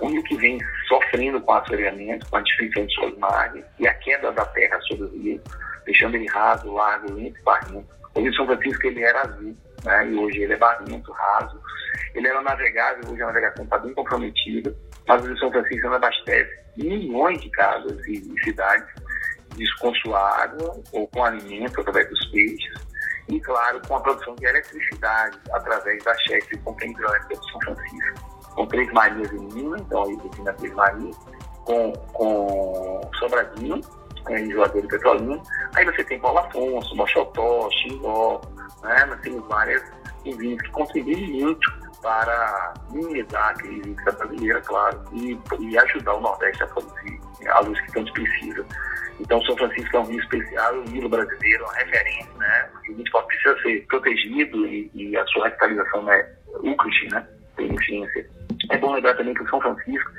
onde 0.01 0.23
que 0.23 0.37
vem 0.37 0.59
sofrendo 0.89 1.41
com 1.43 1.53
o 1.53 1.57
assoreamento, 1.57 2.29
com 2.31 2.37
a 2.37 2.41
difusão 2.41 2.87
de 2.87 2.95
suas 2.95 3.19
margens 3.19 3.65
e 3.79 3.87
a 3.87 3.95
queda 3.95 4.33
da 4.33 4.45
terra 4.47 4.81
sobre 4.83 5.05
o 5.05 5.09
rio, 5.11 5.41
deixando 5.85 6.15
ele 6.15 6.29
raso, 6.29 6.73
largo, 6.73 7.13
limpo 7.13 7.39
e 7.39 7.43
barrento. 7.43 8.02
O 8.15 8.35
São 8.35 8.47
Francisco 8.47 8.87
ele 8.87 9.03
era 9.03 9.23
azul, 9.23 9.57
né? 9.85 10.09
e 10.09 10.15
hoje 10.15 10.43
ele 10.43 10.53
é 10.53 10.57
barrento, 10.57 11.13
raso. 11.13 11.61
Ele 12.15 12.29
era 12.29 12.43
navegável, 12.43 13.11
hoje 13.11 13.23
a 13.23 13.27
navegação 13.27 13.65
está 13.65 13.79
bem 13.79 13.95
comprometida, 13.95 14.75
mas 15.09 15.25
o 15.25 15.39
São 15.39 15.51
Francisco 15.51 15.89
não 15.89 15.95
abastece 15.95 16.51
milhões 16.77 17.41
de 17.41 17.51
casas 17.51 18.07
e, 18.07 18.35
cidades, 18.45 18.87
com 19.81 19.95
sua 19.97 20.43
água 20.43 20.81
ou 20.93 21.07
com 21.09 21.25
alimento 21.25 21.81
através 21.81 22.09
dos 22.09 22.27
peixes, 22.31 22.75
e 23.29 23.41
claro, 23.41 23.81
com 23.87 23.97
a 23.97 24.01
produção 24.01 24.35
de 24.37 24.47
eletricidade 24.47 25.39
através 25.53 26.03
da 26.05 26.15
chefe 26.19 26.57
com 26.59 26.77
a 26.81 26.85
hidrelétrica 26.85 27.41
de 27.41 27.53
São 27.53 27.61
Francisco 27.61 28.33
com 28.55 28.67
Três 28.67 28.93
Marias 28.93 29.33
em 29.33 29.49
Minas, 29.55 29.81
então 29.81 30.05
aí 30.05 30.17
defina 30.17 30.53
Três 30.55 30.75
Marias, 30.75 31.17
com, 31.65 31.93
com 32.13 33.11
Sobradinho, 33.19 33.81
em 34.31 34.51
Juazeiro 34.51 34.87
e 34.87 34.91
Petrolina. 34.91 35.43
Aí 35.75 35.85
você 35.85 36.05
tem 36.05 36.19
Paulo 36.21 36.39
Afonso, 36.39 36.97
Mochotó, 36.97 37.69
Xingó, 37.71 38.41
né? 38.83 39.05
Nós 39.07 39.21
temos 39.21 39.47
várias 39.49 39.83
usinas 40.25 40.61
que 40.63 40.71
contribuem 40.71 41.43
muito 41.43 41.73
para 42.03 42.75
minimizar 42.91 43.51
a 43.51 43.55
crise 43.55 43.95
brasileira, 44.05 44.61
claro, 44.63 45.01
e, 45.13 45.39
e 45.61 45.79
ajudar 45.79 46.15
o 46.15 46.21
Nordeste 46.21 46.63
a 46.65 46.67
produzir 46.67 47.21
a 47.49 47.61
luz 47.61 47.81
que 47.81 47.93
tanto 47.93 48.13
precisa. 48.13 48.67
Então, 49.21 49.41
São 49.43 49.57
Francisco 49.57 49.97
é 49.97 50.01
um 50.01 50.05
rio 50.05 50.21
especial, 50.21 50.75
o 50.75 50.85
Nilo 50.91 51.09
brasileiro, 51.09 51.65
uma 51.65 51.75
referência, 51.75 52.33
né? 52.39 52.71
O 52.89 52.93
rio 52.93 53.05
precisa 53.27 53.63
ser 53.63 53.87
protegido 53.87 54.67
e, 54.67 54.91
e 54.95 55.17
a 55.17 55.25
sua 55.27 55.45
revitalização 55.45 56.11
é 56.11 56.29
UCRIT, 56.63 57.09
né? 57.13 57.27
Tem 57.57 57.79
ciência. 57.85 58.29
É 58.71 58.79
bom 58.79 58.95
lembrar 58.95 59.15
também 59.15 59.35
que 59.35 59.43
o 59.43 59.49
São 59.49 59.61
Francisco 59.61 60.11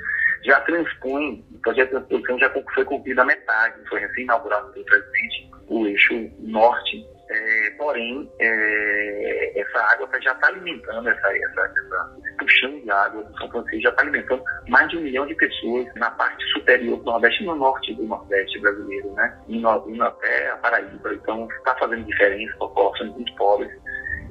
já 0.44 0.60
transpõe, 0.60 1.44
o 1.54 1.58
projeto 1.60 1.86
de 1.86 2.06
transposição 2.06 2.38
já 2.38 2.50
foi 2.74 2.84
cumprido 2.84 3.20
a 3.20 3.24
metade, 3.24 3.88
foi 3.88 4.00
recém-inaugurado 4.00 4.72
pelo 4.72 4.84
presidente, 4.84 5.50
o 5.68 5.86
eixo 5.86 6.30
norte 6.40 7.04
é, 7.30 7.70
porém, 7.78 8.30
é, 8.38 9.60
essa 9.60 9.78
água 9.92 10.08
já 10.20 10.32
está 10.32 10.48
alimentando, 10.48 11.08
essa, 11.08 11.36
essa, 11.36 11.60
essa, 11.62 12.14
puxão 12.38 12.80
de 12.80 12.90
água 12.90 13.22
do 13.24 13.38
São 13.38 13.50
Francisco 13.50 13.80
já 13.80 13.90
está 13.90 14.02
alimentando 14.02 14.42
mais 14.68 14.88
de 14.88 14.98
um 14.98 15.00
milhão 15.00 15.26
de 15.26 15.34
pessoas 15.34 15.86
na 15.94 16.10
parte 16.10 16.44
superior 16.52 16.98
do 16.98 17.04
Nordeste 17.04 17.42
e 17.42 17.46
no 17.46 17.54
norte 17.54 17.94
do 17.94 18.04
Nordeste 18.04 18.60
brasileiro, 18.60 19.12
né? 19.12 19.38
Indo, 19.48 19.84
indo 19.88 20.02
até 20.02 20.50
a 20.50 20.56
Paraíba. 20.56 21.14
Então, 21.14 21.48
está 21.58 21.74
fazendo 21.76 22.04
diferença, 22.04 22.56
populações 22.58 23.10
muito 23.12 23.34
pobres. 23.36 23.72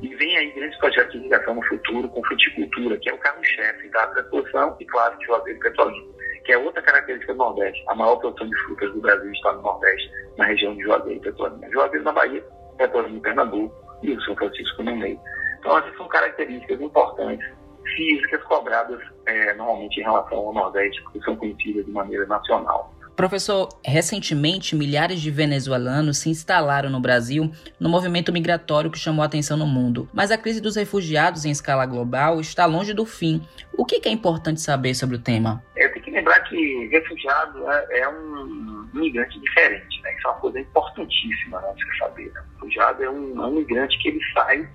E 0.04 0.16
vem 0.16 0.38
aí 0.38 0.52
grandes 0.52 0.78
projetos 0.80 1.14
de 1.14 1.20
irrigação 1.20 1.56
no 1.56 1.64
futuro 1.66 2.08
com 2.10 2.24
fruticultura, 2.26 2.98
que 2.98 3.10
é 3.10 3.14
o 3.14 3.18
carro-chefe 3.18 3.90
da 3.90 4.08
transposição 4.08 4.76
e, 4.80 4.86
claro, 4.86 5.18
de 5.18 5.26
Juazeiro 5.26 5.60
Petrolina 5.60 6.14
que 6.44 6.52
é 6.52 6.58
outra 6.58 6.82
característica 6.82 7.34
do 7.34 7.38
Nordeste. 7.38 7.84
A 7.88 7.96
maior 7.96 8.18
produção 8.18 8.48
de 8.48 8.56
frutas 8.64 8.94
do 8.94 9.02
Brasil 9.02 9.32
está 9.32 9.54
no 9.54 9.62
Nordeste, 9.62 10.12
na 10.38 10.46
região 10.46 10.76
de 10.76 10.84
Juazeiro 10.84 11.18
e 11.18 11.22
Petrolina. 11.22 11.72
Juazeiro, 11.72 12.04
na 12.04 12.12
Bahia, 12.12 12.44
retorno 12.78 13.16
em 13.16 13.20
Pernambuco 13.22 13.76
e 14.04 14.12
o 14.12 14.22
São 14.22 14.36
Francisco 14.36 14.84
no 14.84 14.96
meio. 14.96 15.20
Então, 15.60 15.78
essas 15.78 15.96
são 15.96 16.08
características 16.08 16.82
importantes 16.82 17.48
físicas 17.96 18.44
cobradas 18.44 19.00
é, 19.26 19.54
normalmente 19.54 20.00
em 20.00 20.04
relação 20.04 20.38
ao 20.38 20.54
Nordeste, 20.54 21.04
que 21.12 21.22
são 21.22 21.36
conhecidas 21.36 21.86
de 21.86 21.92
maneira 21.92 22.26
nacional. 22.26 22.93
Professor, 23.16 23.70
recentemente 23.86 24.76
milhares 24.76 25.22
de 25.22 25.30
venezuelanos 25.30 26.18
se 26.18 26.30
instalaram 26.30 26.90
no 26.90 27.00
Brasil 27.00 27.52
no 27.80 27.90
movimento 27.90 28.34
migratório 28.34 28.90
que 28.90 28.98
chamou 28.98 29.24
a 29.24 29.26
atenção 29.26 29.56
no 29.56 29.68
mundo. 29.68 30.10
Mas 30.14 30.32
a 30.32 30.38
crise 30.38 30.60
dos 30.62 30.76
refugiados 30.76 31.46
em 31.46 31.52
escala 31.52 31.86
global 31.86 32.40
está 32.40 32.66
longe 32.66 32.94
do 32.94 33.06
fim. 33.06 33.42
O 33.78 33.86
que 33.86 34.02
é 34.08 34.12
importante 34.12 34.62
saber 34.62 34.96
sobre 34.96 35.16
o 35.16 35.20
tema? 35.20 35.64
É, 35.78 35.88
tem 35.90 36.02
que 36.02 36.12
lembrar 36.12 36.40
que 36.42 36.88
refugiado 36.92 37.70
é, 37.70 38.00
é 38.00 38.10
um 38.10 38.90
migrante 38.94 39.40
diferente, 39.40 40.02
né? 40.02 40.16
Isso 40.16 40.28
é 40.28 40.32
uma 40.32 40.40
coisa 40.40 40.60
importantíssima 40.60 41.62
né, 41.62 41.74
você 41.76 41.98
saber. 41.98 42.32
Né? 42.34 42.42
Refugiado 42.56 43.04
é 43.04 43.10
um, 43.10 43.44
é 43.44 43.48
um 43.48 43.52
migrante 43.52 43.98
que 44.00 44.10
ele 44.10 44.20
sai 44.34 44.68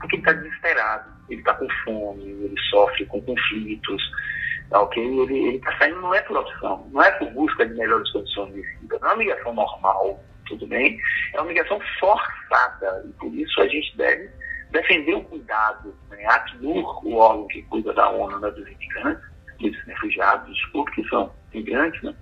porque 0.00 0.16
ele 0.16 0.22
está 0.22 0.32
desesperado, 0.32 1.10
ele 1.28 1.40
está 1.40 1.54
com 1.54 1.68
fome, 1.84 2.24
ele 2.24 2.54
sofre 2.70 3.04
com 3.06 3.20
conflitos, 3.20 4.02
tá 4.70 4.80
ok? 4.80 5.02
Ele 5.02 5.56
está 5.56 5.76
saindo 5.78 6.00
não 6.00 6.14
é 6.14 6.22
por 6.22 6.38
opção, 6.38 6.88
não 6.92 7.02
é 7.02 7.10
por 7.12 7.30
busca 7.30 7.66
de 7.66 7.74
melhores 7.74 8.10
condições 8.12 8.54
de 8.54 8.62
vida, 8.62 8.98
não 9.00 9.08
é 9.08 9.12
uma 9.12 9.18
migração 9.18 9.52
normal, 9.52 10.20
tudo 10.46 10.66
bem? 10.66 10.98
É 11.34 11.40
uma 11.40 11.48
migração 11.48 11.80
forçada 11.98 13.04
e 13.06 13.12
por 13.14 13.34
isso 13.34 13.60
a 13.60 13.68
gente 13.68 13.96
deve 13.96 14.30
defender 14.70 15.14
o 15.14 15.24
cuidado. 15.24 15.94
Né? 16.08 16.24
A 16.24 16.36
Acnur, 16.36 17.06
o 17.06 17.16
órgão 17.16 17.46
que 17.48 17.62
cuida 17.62 17.92
da 17.92 18.08
ONU 18.08 18.38
né, 18.38 18.50
dos 18.50 18.66
imigrantes, 18.66 19.24
dos 19.58 19.84
refugiados, 19.84 20.54
desculpe, 20.54 20.92
que 20.92 21.08
são 21.08 21.32
imigrantes, 21.52 22.02
né? 22.02 22.14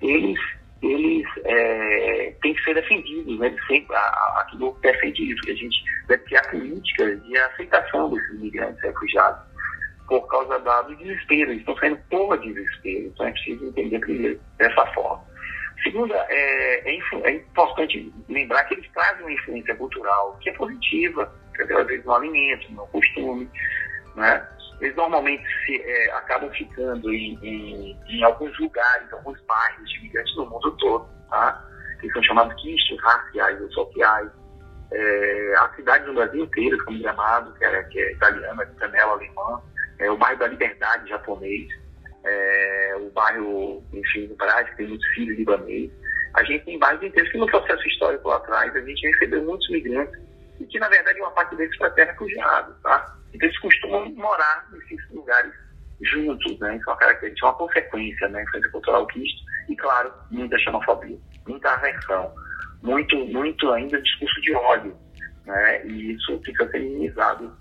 eles 0.00 0.38
eles 0.80 1.26
é, 1.44 2.32
têm 2.40 2.54
que 2.54 2.62
ser 2.62 2.74
defendidos, 2.74 3.36
né? 3.40 3.52
sempre, 3.66 3.96
a, 3.96 4.42
aquilo 4.42 4.78
defende 4.80 5.32
isso, 5.32 5.42
que 5.42 5.50
a 5.50 5.56
gente 5.56 5.76
deve 6.06 6.22
criar 6.22 6.48
políticas 6.50 7.20
de 7.24 7.36
aceitação 7.36 8.10
desses 8.10 8.34
imigrantes 8.34 8.80
refugiados 8.80 9.47
por 10.08 10.26
causa 10.28 10.58
do 10.58 10.96
desespero, 10.96 11.50
eles 11.50 11.60
estão 11.60 11.76
saindo 11.76 11.98
por 12.10 12.38
desespero, 12.38 13.08
então 13.08 13.26
é 13.26 13.30
preciso 13.30 13.66
entender 13.66 13.98
primeiro 13.98 14.40
dessa 14.56 14.86
forma. 14.86 15.22
Segunda, 15.82 16.16
é, 16.28 16.90
é, 16.90 16.98
é, 17.24 17.30
importante 17.30 18.12
lembrar 18.28 18.64
que 18.64 18.74
eles 18.74 18.90
trazem 18.92 19.22
uma 19.22 19.32
influência 19.32 19.74
cultural 19.76 20.36
que 20.40 20.50
é 20.50 20.52
positiva, 20.54 21.32
às 21.60 21.86
vezes 21.86 22.04
no 22.04 22.14
alimento, 22.14 22.72
no 22.72 22.86
costume, 22.88 23.48
né? 24.16 24.48
eles 24.80 24.96
normalmente 24.96 25.44
se, 25.64 25.80
é, 25.80 26.12
acabam 26.14 26.50
ficando 26.50 27.12
em, 27.12 27.38
em, 27.42 27.96
em, 28.08 28.24
alguns 28.24 28.58
lugares, 28.58 29.12
alguns 29.12 29.40
bairros 29.42 29.90
de 29.90 29.98
imigrantes 29.98 30.36
no 30.36 30.46
mundo 30.46 30.70
todo, 30.78 31.08
tá? 31.30 31.64
que 32.00 32.10
são 32.12 32.22
chamados 32.22 32.60
quistos 32.60 33.00
raciais 33.02 33.60
ou 33.60 33.70
sociais. 33.72 34.30
É, 34.90 35.54
as 35.58 35.76
cidades 35.76 36.06
do 36.06 36.14
Brasil 36.14 36.44
inteiro, 36.44 36.84
como 36.84 36.98
Gramado, 37.00 37.52
que 37.54 37.64
é, 37.64 37.82
que 37.84 37.98
é 37.98 38.12
italiana, 38.12 38.64
Canela, 38.78 39.12
alemã, 39.12 39.60
é, 39.98 40.10
o 40.10 40.16
bairro 40.16 40.38
da 40.38 40.46
Liberdade, 40.46 41.08
japonês, 41.08 41.68
é, 42.24 42.96
o 43.00 43.10
bairro, 43.10 43.82
enfim, 43.92 44.26
do 44.26 44.36
Brasil, 44.36 44.66
que 44.66 44.76
tem 44.76 44.88
muitos 44.88 45.06
filhos 45.08 45.38
libaneses. 45.38 45.90
A 46.34 46.44
gente 46.44 46.64
tem 46.64 46.78
bairros 46.78 47.02
inteiros 47.02 47.30
que 47.32 47.38
no 47.38 47.46
processo 47.46 47.86
histórico 47.88 48.28
lá 48.28 48.36
atrás 48.36 48.74
a 48.76 48.80
gente 48.80 49.06
recebeu 49.06 49.42
muitos 49.42 49.68
migrantes 49.70 50.20
e 50.60 50.64
que, 50.64 50.78
na 50.78 50.88
verdade, 50.88 51.20
uma 51.20 51.30
parte 51.30 51.56
deles 51.56 51.76
foi 51.76 51.88
até 51.88 52.04
refugiado, 52.04 52.74
tá? 52.82 53.16
Então, 53.32 53.48
eles 53.48 53.58
costumam 53.60 54.10
morar 54.14 54.68
nesses 54.72 55.10
lugares 55.10 55.52
juntos, 56.02 56.58
né? 56.58 56.76
Isso 56.76 56.88
é 56.88 56.92
uma 56.92 56.98
característica, 56.98 57.46
uma 57.46 57.54
consequência, 57.54 58.28
né? 58.28 58.42
Influência 58.42 58.70
cultural 58.70 59.06
quisto 59.06 59.42
e, 59.68 59.76
claro, 59.76 60.12
muita 60.30 60.58
xenofobia, 60.58 61.18
muita 61.46 61.70
aversão, 61.70 62.32
muito, 62.82 63.16
muito 63.16 63.72
ainda 63.72 64.00
discurso 64.00 64.40
de 64.40 64.54
ódio, 64.54 64.96
né? 65.44 65.86
E 65.86 66.12
isso 66.12 66.40
fica 66.44 66.68
feminizado 66.68 67.56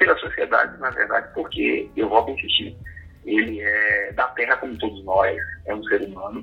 pela 0.00 0.16
sociedade, 0.18 0.78
na 0.78 0.88
verdade, 0.90 1.28
porque, 1.34 1.88
eu 1.94 2.08
vou 2.08 2.24
repetir, 2.24 2.74
ele 3.26 3.60
é 3.60 4.12
da 4.14 4.26
terra 4.28 4.56
como 4.56 4.76
todos 4.78 5.04
nós, 5.04 5.38
é 5.66 5.74
um 5.74 5.84
ser 5.84 6.00
humano 6.00 6.42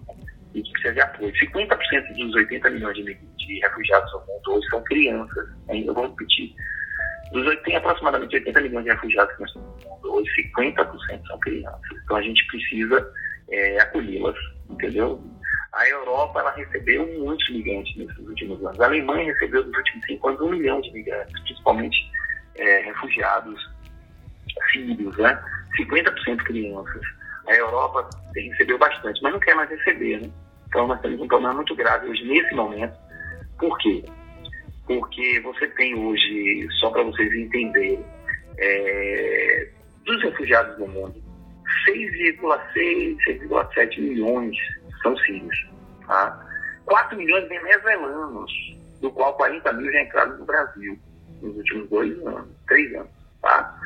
e 0.53 0.61
precisa 0.61 0.93
de 0.93 1.01
apoio. 1.01 1.33
50% 1.33 2.15
dos 2.15 2.35
80 2.35 2.69
milhões 2.69 2.95
de, 2.95 3.03
de 3.15 3.59
refugiados 3.59 4.13
no 4.13 4.19
mundo 4.19 4.53
hoje 4.53 4.67
são 4.69 4.83
crianças, 4.83 5.49
ainda 5.69 5.91
vou 5.91 6.07
repetir, 6.07 6.53
dos, 7.31 7.61
tem 7.63 7.75
aproximadamente 7.75 8.35
80 8.35 8.61
milhões 8.61 8.85
de 8.85 8.91
refugiados 8.91 9.35
que 9.35 9.41
nós 9.41 9.53
temos 9.53 9.83
no 9.83 9.89
mundo. 9.89 10.13
Hoje, 10.13 10.29
50% 10.55 11.27
são 11.27 11.39
crianças. 11.39 11.81
Então, 12.03 12.15
a 12.15 12.21
gente 12.21 12.45
precisa 12.45 13.11
é, 13.49 13.79
acolhê-las, 13.81 14.37
entendeu? 14.69 15.19
A 15.73 15.89
Europa, 15.89 16.39
ela 16.39 16.51
recebeu 16.51 17.05
muitos 17.19 17.49
migrantes 17.49 17.95
nesses 17.97 18.19
últimos 18.19 18.63
anos. 18.63 18.79
A 18.79 18.85
Alemanha 18.85 19.33
recebeu 19.33 19.65
nos 19.65 19.75
últimos 19.75 20.05
cinco 20.05 20.27
anos 20.29 20.41
um 20.41 20.51
milhão 20.51 20.79
de 20.79 20.91
migrantes, 20.93 21.41
principalmente 21.41 22.06
é, 22.57 22.79
refugiados 22.81 23.59
sírios, 24.71 25.17
né? 25.17 25.41
50% 25.79 26.37
crianças. 26.43 27.01
A 27.47 27.55
Europa 27.55 28.09
recebeu 28.35 28.77
bastante, 28.77 29.21
mas 29.21 29.33
não 29.33 29.39
quer 29.39 29.55
mais 29.55 29.69
receber, 29.69 30.21
né? 30.21 30.29
Então, 30.67 30.87
nós 30.87 30.99
temos 31.01 31.21
um 31.21 31.27
problema 31.27 31.53
muito 31.53 31.75
grave 31.75 32.07
hoje, 32.07 32.25
nesse 32.25 32.53
momento. 32.53 32.97
Por 33.57 33.77
quê? 33.77 34.03
porque 34.87 35.39
você 35.41 35.67
tem 35.67 35.93
hoje, 35.95 36.67
só 36.79 36.89
para 36.89 37.03
vocês 37.03 37.31
entenderem, 37.33 38.03
é, 38.57 39.69
dos 40.05 40.23
refugiados 40.23 40.77
do 40.77 40.87
mundo, 40.87 41.21
6,6, 41.85 43.17
6,7 43.27 44.01
milhões 44.01 44.57
são 45.03 45.15
sírios. 45.17 45.67
Tá? 46.07 46.45
4 46.85 47.17
milhões 47.17 47.47
venezuelanos, 47.49 48.51
do 49.01 49.11
qual 49.11 49.33
40 49.35 49.73
mil 49.73 49.91
já 49.91 50.01
entraram 50.01 50.37
no 50.37 50.45
Brasil 50.45 50.97
nos 51.41 51.55
últimos 51.55 51.89
dois 51.89 52.25
anos, 52.25 52.49
três 52.67 52.93
anos. 52.95 53.09
Tá? 53.41 53.79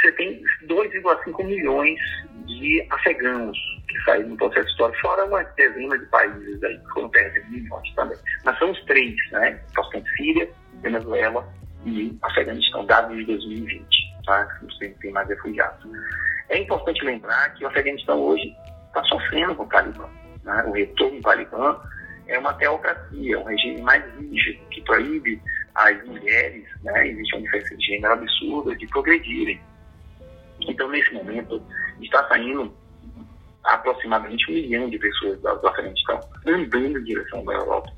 Você 0.00 0.12
tem 0.12 0.42
2,5 0.66 1.44
milhões 1.44 1.98
de 2.46 2.86
afegãos 2.90 3.58
que 3.86 4.02
saíram 4.04 4.30
no 4.30 4.36
processo 4.36 4.68
histórico, 4.68 5.00
fora 5.00 5.24
uma 5.26 5.42
dezena 5.42 5.98
de 5.98 6.06
países 6.06 6.62
aí, 6.62 6.78
que 6.78 6.88
foram 6.92 7.08
perdendo 7.10 7.50
milhões 7.50 7.94
também. 7.94 8.16
Mas 8.44 8.58
são 8.58 8.70
os 8.70 8.82
três, 8.84 9.14
né? 9.32 9.60
Bastante 9.74 10.10
Síria, 10.16 10.48
Venezuela 10.80 11.46
e 11.84 12.16
Afeganistão, 12.22 12.86
dados 12.86 13.16
de 13.16 13.24
2020, 13.24 13.86
tá? 14.24 14.58
Não 14.62 14.94
tem 14.94 15.12
mais 15.12 15.28
refugiados. 15.28 15.86
É 16.48 16.58
importante 16.58 17.04
lembrar 17.04 17.54
que 17.54 17.64
o 17.64 17.68
Afeganistão 17.68 18.20
hoje 18.20 18.54
está 18.88 19.04
sofrendo 19.04 19.54
com 19.54 19.64
o 19.64 19.68
Talibã. 19.68 20.08
Né? 20.44 20.64
O 20.66 20.72
retorno 20.72 21.16
do 21.16 21.22
Talibã 21.22 21.80
é 22.26 22.38
uma 22.38 22.54
teocracia, 22.54 23.38
um 23.38 23.44
regime 23.44 23.82
mais 23.82 24.04
rígido, 24.16 24.64
que 24.70 24.82
proíbe 24.82 25.40
as 25.74 26.04
mulheres, 26.06 26.64
né? 26.82 27.08
existe 27.08 27.36
uma 27.36 27.42
diferença 27.42 27.76
de 27.76 27.86
gênero 27.86 28.12
absurda, 28.12 28.76
de 28.76 28.86
progredirem. 28.88 29.60
Então, 30.60 30.88
nesse 30.88 31.12
momento, 31.14 31.62
está 32.00 32.26
saindo 32.28 32.74
aproximadamente 33.64 34.50
um 34.50 34.54
milhão 34.54 34.90
de 34.90 34.98
pessoas 34.98 35.40
do 35.40 35.68
Afeganistão 35.68 36.20
andando 36.46 36.98
em 36.98 37.04
direção 37.04 37.44
da 37.44 37.54
Europa. 37.54 37.92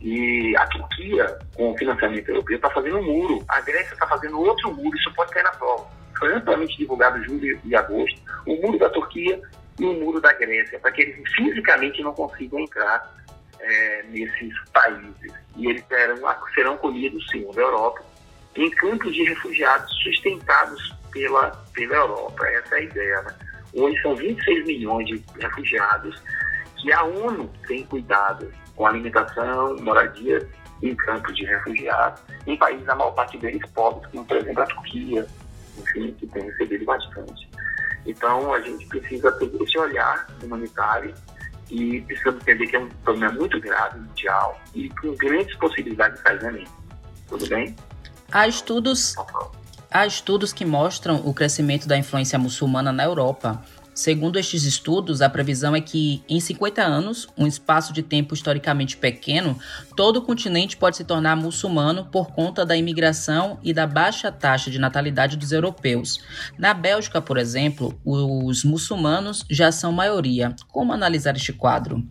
E 0.00 0.54
a 0.56 0.66
Turquia, 0.66 1.38
com 1.56 1.72
o 1.72 1.78
financiamento 1.78 2.28
europeu, 2.28 2.56
está 2.56 2.70
fazendo 2.70 2.98
um 2.98 3.04
muro. 3.04 3.44
A 3.48 3.60
Grécia 3.60 3.94
está 3.94 4.06
fazendo 4.06 4.38
outro 4.40 4.72
muro. 4.74 4.96
Isso 4.96 5.12
pode 5.14 5.32
cair 5.32 5.42
na 5.42 5.50
prova. 5.52 5.86
Foi 6.18 6.34
amplamente 6.34 6.76
divulgado 6.76 7.18
em 7.18 7.24
julho 7.24 7.60
e 7.64 7.74
agosto 7.74 8.20
o 8.46 8.54
muro 8.60 8.78
da 8.78 8.88
Turquia 8.90 9.40
e 9.78 9.84
o 9.84 9.92
muro 9.94 10.20
da 10.20 10.32
Grécia, 10.32 10.78
para 10.78 10.92
que 10.92 11.02
eles 11.02 11.34
fisicamente 11.34 12.02
não 12.02 12.12
consigam 12.12 12.60
entrar 12.60 13.12
é, 13.60 14.02
nesses 14.08 14.52
países. 14.72 15.32
E 15.56 15.68
eles 15.68 15.84
serão, 15.86 16.16
serão 16.54 16.74
acolhidos, 16.74 17.26
segundo 17.28 17.58
a 17.58 17.62
Europa, 17.62 18.04
em 18.54 18.70
campos 18.70 19.14
de 19.14 19.24
refugiados 19.24 19.92
sustentados 20.02 20.94
pela, 21.12 21.50
pela 21.72 21.94
Europa. 21.94 22.46
Essa 22.48 22.76
é 22.76 22.78
a 22.78 22.82
ideia. 22.82 23.22
Né? 23.22 23.34
Hoje 23.74 24.00
são 24.02 24.14
26 24.14 24.66
milhões 24.66 25.06
de 25.06 25.24
refugiados 25.40 26.22
que 26.80 26.92
a 26.92 27.02
ONU 27.04 27.50
tem 27.66 27.84
cuidado 27.84 28.52
com 28.74 28.86
alimentação, 28.86 29.76
moradia 29.78 30.46
em 30.82 30.94
campos 30.94 31.34
de 31.34 31.44
refugiados, 31.44 32.20
em 32.46 32.56
países, 32.56 32.86
a 32.88 32.94
maior 32.94 33.12
parte 33.12 33.38
deles 33.38 33.62
pobres, 33.70 34.10
como 34.10 34.24
por 34.26 34.36
exemplo 34.36 34.62
a 34.62 34.66
Turquia, 34.66 35.26
enfim, 35.78 36.12
que 36.12 36.26
tem 36.26 36.44
recebido 36.44 36.84
bastante. 36.84 37.48
Então 38.04 38.52
a 38.52 38.60
gente 38.60 38.86
precisa 38.86 39.32
ter 39.32 39.50
esse 39.62 39.78
olhar 39.78 40.26
humanitário 40.42 41.14
e 41.70 42.00
precisamos 42.02 42.40
entender 42.42 42.66
que 42.66 42.76
é 42.76 42.80
um 42.80 42.88
problema 43.04 43.32
muito 43.32 43.60
grave, 43.60 43.98
mundial, 43.98 44.60
e 44.74 44.88
com 44.90 45.14
grandes 45.16 45.56
possibilidades 45.56 46.18
de 46.18 46.22
sair 46.22 46.68
Tudo 47.28 47.46
bem? 47.48 47.74
Há 48.30 48.46
estudos, 48.46 49.14
há 49.90 50.06
estudos 50.06 50.52
que 50.52 50.64
mostram 50.64 51.16
o 51.24 51.34
crescimento 51.34 51.86
da 51.86 51.96
influência 51.96 52.38
muçulmana 52.38 52.92
na 52.92 53.04
Europa. 53.04 53.62
Segundo 53.96 54.38
estes 54.38 54.64
estudos, 54.64 55.22
a 55.22 55.30
previsão 55.30 55.74
é 55.74 55.80
que, 55.80 56.22
em 56.28 56.38
50 56.38 56.82
anos, 56.82 57.26
um 57.34 57.46
espaço 57.46 57.94
de 57.94 58.02
tempo 58.02 58.34
historicamente 58.34 58.94
pequeno, 58.94 59.58
todo 59.96 60.18
o 60.18 60.22
continente 60.22 60.76
pode 60.76 60.98
se 60.98 61.04
tornar 61.04 61.34
muçulmano 61.34 62.04
por 62.04 62.30
conta 62.30 62.66
da 62.66 62.76
imigração 62.76 63.58
e 63.64 63.72
da 63.72 63.86
baixa 63.86 64.30
taxa 64.30 64.70
de 64.70 64.78
natalidade 64.78 65.38
dos 65.38 65.50
europeus. 65.50 66.22
Na 66.58 66.74
Bélgica, 66.74 67.22
por 67.22 67.38
exemplo, 67.38 67.98
os 68.04 68.64
muçulmanos 68.64 69.46
já 69.48 69.72
são 69.72 69.92
maioria. 69.92 70.54
Como 70.68 70.92
analisar 70.92 71.34
este 71.34 71.54
quadro? 71.54 72.02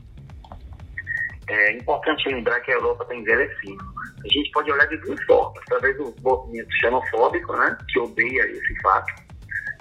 É 1.48 1.78
importante 1.78 2.28
lembrar 2.28 2.62
que 2.62 2.72
a 2.72 2.74
Europa 2.74 3.04
está 3.04 3.16
envelhecendo. 3.16 3.86
A 4.24 4.34
gente 4.34 4.50
pode 4.50 4.72
olhar 4.72 4.88
de 4.88 4.98
duas 4.98 5.24
formas: 5.26 5.62
através 5.68 5.96
do 5.98 6.16
movimento 6.24 6.76
xenofóbico, 6.78 7.56
né, 7.56 7.78
que 7.88 8.00
odeia 8.00 8.42
esse 8.48 8.82
fato, 8.82 9.14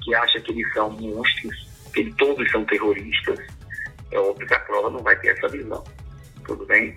que 0.02 0.14
acha 0.14 0.38
que 0.40 0.52
eles 0.52 0.70
são 0.74 0.90
monstros 0.90 1.73
que 1.94 2.12
todos 2.14 2.50
são 2.50 2.64
terroristas, 2.64 3.38
é 4.10 4.18
óbvio 4.18 4.46
que 4.46 4.54
a 4.54 4.60
prova 4.60 4.90
não 4.90 5.00
vai 5.00 5.16
ter 5.16 5.28
essa 5.28 5.48
visão. 5.48 5.82
Tudo 6.44 6.66
bem? 6.66 6.96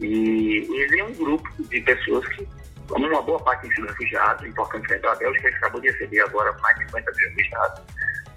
E 0.00 0.66
ele 0.70 1.00
é 1.00 1.04
um 1.04 1.14
grupo 1.14 1.48
de 1.62 1.80
pessoas 1.80 2.26
que, 2.28 2.46
uma 2.90 3.22
boa 3.22 3.38
parte 3.42 3.72
são 3.74 3.86
refugiados, 3.86 4.46
importante 4.46 4.88
lembrar, 4.90 5.12
a 5.12 5.16
Bélgica 5.16 5.48
acabou 5.48 5.80
de 5.80 5.90
receber 5.90 6.20
agora 6.20 6.52
mais 6.60 6.76
de 6.78 6.84
50 6.86 7.12
mil 7.12 7.28
refugiados. 7.30 7.82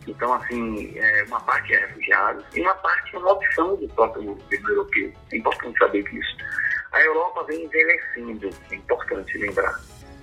Então, 0.08 0.34
assim, 0.34 0.94
é, 0.98 1.24
uma 1.24 1.42
parte 1.42 1.74
é 1.74 1.86
refugiado 1.86 2.44
e 2.56 2.62
uma 2.62 2.76
parte 2.76 3.16
é 3.16 3.20
uma 3.20 3.34
opção 3.34 3.76
do 3.76 3.88
próprio 3.90 4.24
governo 4.24 4.70
europeu. 4.70 5.14
É 5.34 5.38
importante 5.38 5.78
saber 5.78 6.04
disso. 6.04 6.38
A 6.94 7.02
Europa 7.02 7.44
vem 7.44 7.66
envelhecendo, 7.66 8.50
é 8.72 8.76
importante 8.76 9.38
lembrar. 9.38 9.78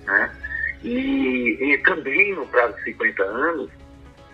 Né? 0.05 0.35
E, 0.83 1.57
e 1.61 1.77
também, 1.83 2.33
no 2.33 2.47
prazo 2.47 2.75
de 2.77 2.83
50 2.85 3.23
anos, 3.23 3.71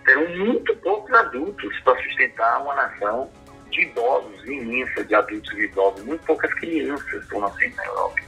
terão 0.04 0.28
muito 0.36 0.76
poucos 0.76 1.12
adultos 1.14 1.80
para 1.80 2.02
sustentar 2.02 2.62
uma 2.62 2.74
nação 2.74 3.30
de 3.70 3.82
idosos 3.82 4.44
imensa, 4.44 5.04
de 5.04 5.14
adultos 5.14 5.52
e 5.54 5.64
idosos, 5.64 6.04
muito 6.04 6.24
poucas 6.24 6.52
crianças 6.54 7.22
estão 7.22 7.40
nascendo 7.40 7.76
na 7.76 7.84
Europa. 7.86 8.20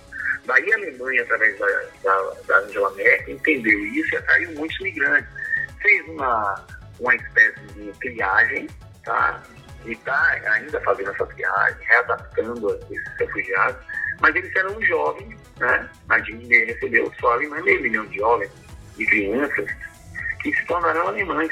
Daí 0.46 0.72
a 0.72 0.76
Alemanha, 0.76 1.22
através 1.22 1.58
da, 1.58 1.66
da, 2.02 2.34
da 2.46 2.58
Angela 2.58 2.90
Merkel, 2.92 3.34
entendeu 3.34 3.78
isso 3.86 4.14
e 4.14 4.18
atraiu 4.18 4.52
muitos 4.52 4.78
migrantes. 4.80 5.30
Fez 5.80 6.08
uma, 6.08 6.66
uma 7.00 7.14
espécie 7.14 7.60
de 7.74 7.92
triagem, 7.98 8.68
tá? 9.04 9.42
e 9.86 9.92
está 9.92 10.40
ainda 10.46 10.80
fazendo 10.80 11.10
essa 11.10 11.26
triagem, 11.26 11.86
readaptando 11.86 12.74
esses 12.90 13.18
refugiados, 13.18 13.76
mas 14.20 14.34
eles 14.34 14.54
eram 14.56 14.80
jovens, 14.82 15.36
né? 15.58 15.88
A 16.08 16.18
gente 16.20 16.64
recebeu 16.64 17.12
só 17.20 17.32
a 17.32 17.34
Alemanha 17.34 17.62
meio 17.62 17.82
milhão 17.82 18.06
de 18.06 18.16
jovens, 18.16 18.50
de 18.96 19.06
crianças, 19.06 19.66
que 20.44 20.54
se 20.54 20.66
tornarão 20.66 21.08
alemães. 21.08 21.50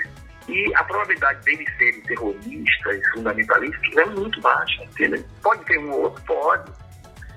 E 0.48 0.74
a 0.74 0.84
probabilidade 0.84 1.40
deles 1.44 1.68
serem 1.78 2.00
terroristas, 2.02 3.00
fundamentalistas, 3.14 3.96
é 3.96 4.04
muito 4.06 4.40
baixa. 4.40 4.82
Pode 5.42 5.64
ter 5.64 5.78
um 5.78 5.92
ou 5.92 6.02
outro, 6.02 6.22
pode, 6.24 6.70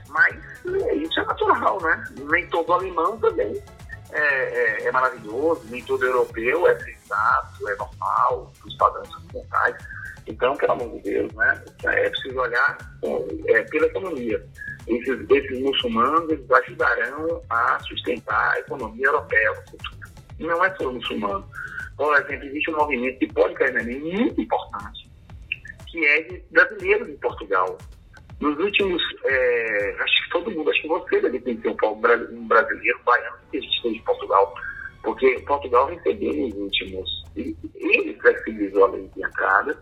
mas 0.10 0.36
é, 0.66 0.96
isso 0.96 1.20
é 1.20 1.26
natural, 1.26 1.82
né? 1.82 2.04
Nem 2.30 2.48
todo 2.48 2.74
alemão 2.74 3.18
também 3.20 3.62
é, 4.12 4.20
é, 4.20 4.88
é 4.88 4.92
maravilhoso, 4.92 5.62
nem 5.70 5.84
todo 5.84 6.04
europeu 6.04 6.68
é 6.68 6.80
sensato, 6.80 7.70
é 7.70 7.76
normal, 7.76 8.52
os 8.66 8.76
padrões 8.78 9.10
ocidentais. 9.16 9.76
Então, 10.28 10.56
pelo 10.58 10.72
amor 10.72 10.90
de 10.94 11.02
Deus, 11.02 11.32
né? 11.34 11.64
É 11.84 12.10
preciso 12.10 12.40
olhar 12.40 12.78
é, 13.48 13.62
pela 13.62 13.86
economia. 13.86 14.44
Esses, 14.88 15.30
esses 15.30 15.62
muçulmanos 15.62 16.52
ajudarão 16.52 17.42
a 17.52 17.80
sustentar 17.88 18.54
a 18.54 18.60
economia 18.60 19.06
europeia 19.06 19.50
no 19.50 19.72
futuro 19.72 20.05
não 20.40 20.64
é 20.64 20.76
só 20.76 20.92
muçulmano. 20.92 21.48
Por 21.98 22.14
exemplo, 22.18 22.46
existe 22.46 22.72
um 22.72 22.78
movimento 22.78 23.20
cair 23.56 23.74
na 23.74 23.84
muito 23.84 24.42
importante, 24.42 25.10
que 25.88 26.06
é 26.06 26.22
de 26.24 26.44
brasileiros 26.52 27.10
em 27.10 27.18
Portugal. 27.18 27.78
Nos 28.42 28.58
últimos, 28.60 29.02
é, 29.24 29.96
acho 30.00 30.24
que 30.24 30.30
todo 30.32 30.52
mundo, 30.52 30.70
acho 30.70 30.82
que 30.82 30.88
você 30.90 31.22
deve 31.22 31.40
conhecer 31.40 31.70
um 31.70 32.48
brasileiro, 32.48 33.00
baiano, 33.06 33.38
que 33.50 33.58
existe 33.58 33.88
em 33.88 34.02
Portugal. 34.02 34.54
Porque 35.04 35.40
Portugal 35.48 35.88
recebeu 35.88 36.34
nos 36.34 36.54
últimos, 36.56 37.24
ele 37.36 38.18
flexibilizou 38.22 38.86
a 38.86 38.92
lei 38.92 39.10
de 39.16 39.24
entrada, 39.24 39.80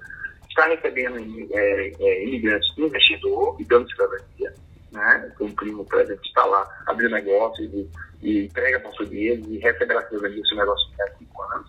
está 0.49 0.67
recebendo 0.67 1.17
é, 1.51 1.91
é, 1.99 2.23
imigrantes 2.25 2.77
investidor 2.77 3.55
e 3.59 3.65
dando 3.65 3.89
cidadania 3.89 4.53
né? 4.93 5.32
Tem 5.38 5.47
um 5.47 5.56
primo, 5.56 5.86
por 5.86 5.99
exemplo, 5.99 6.21
que 6.21 6.29
está 6.29 6.45
lá, 6.45 6.67
abriu 6.86 7.10
negócio 7.10 7.63
e, 7.63 7.89
e 8.21 8.45
entrega 8.45 8.79
português 8.79 9.43
e 9.47 9.58
recebe 9.58 9.93
a 9.93 10.08
cidadania 10.08 10.41
do 10.41 10.47
seu 10.47 10.58
negócio 10.58 10.89
de 10.89 11.17
5 11.19 11.41
anos. 11.41 11.67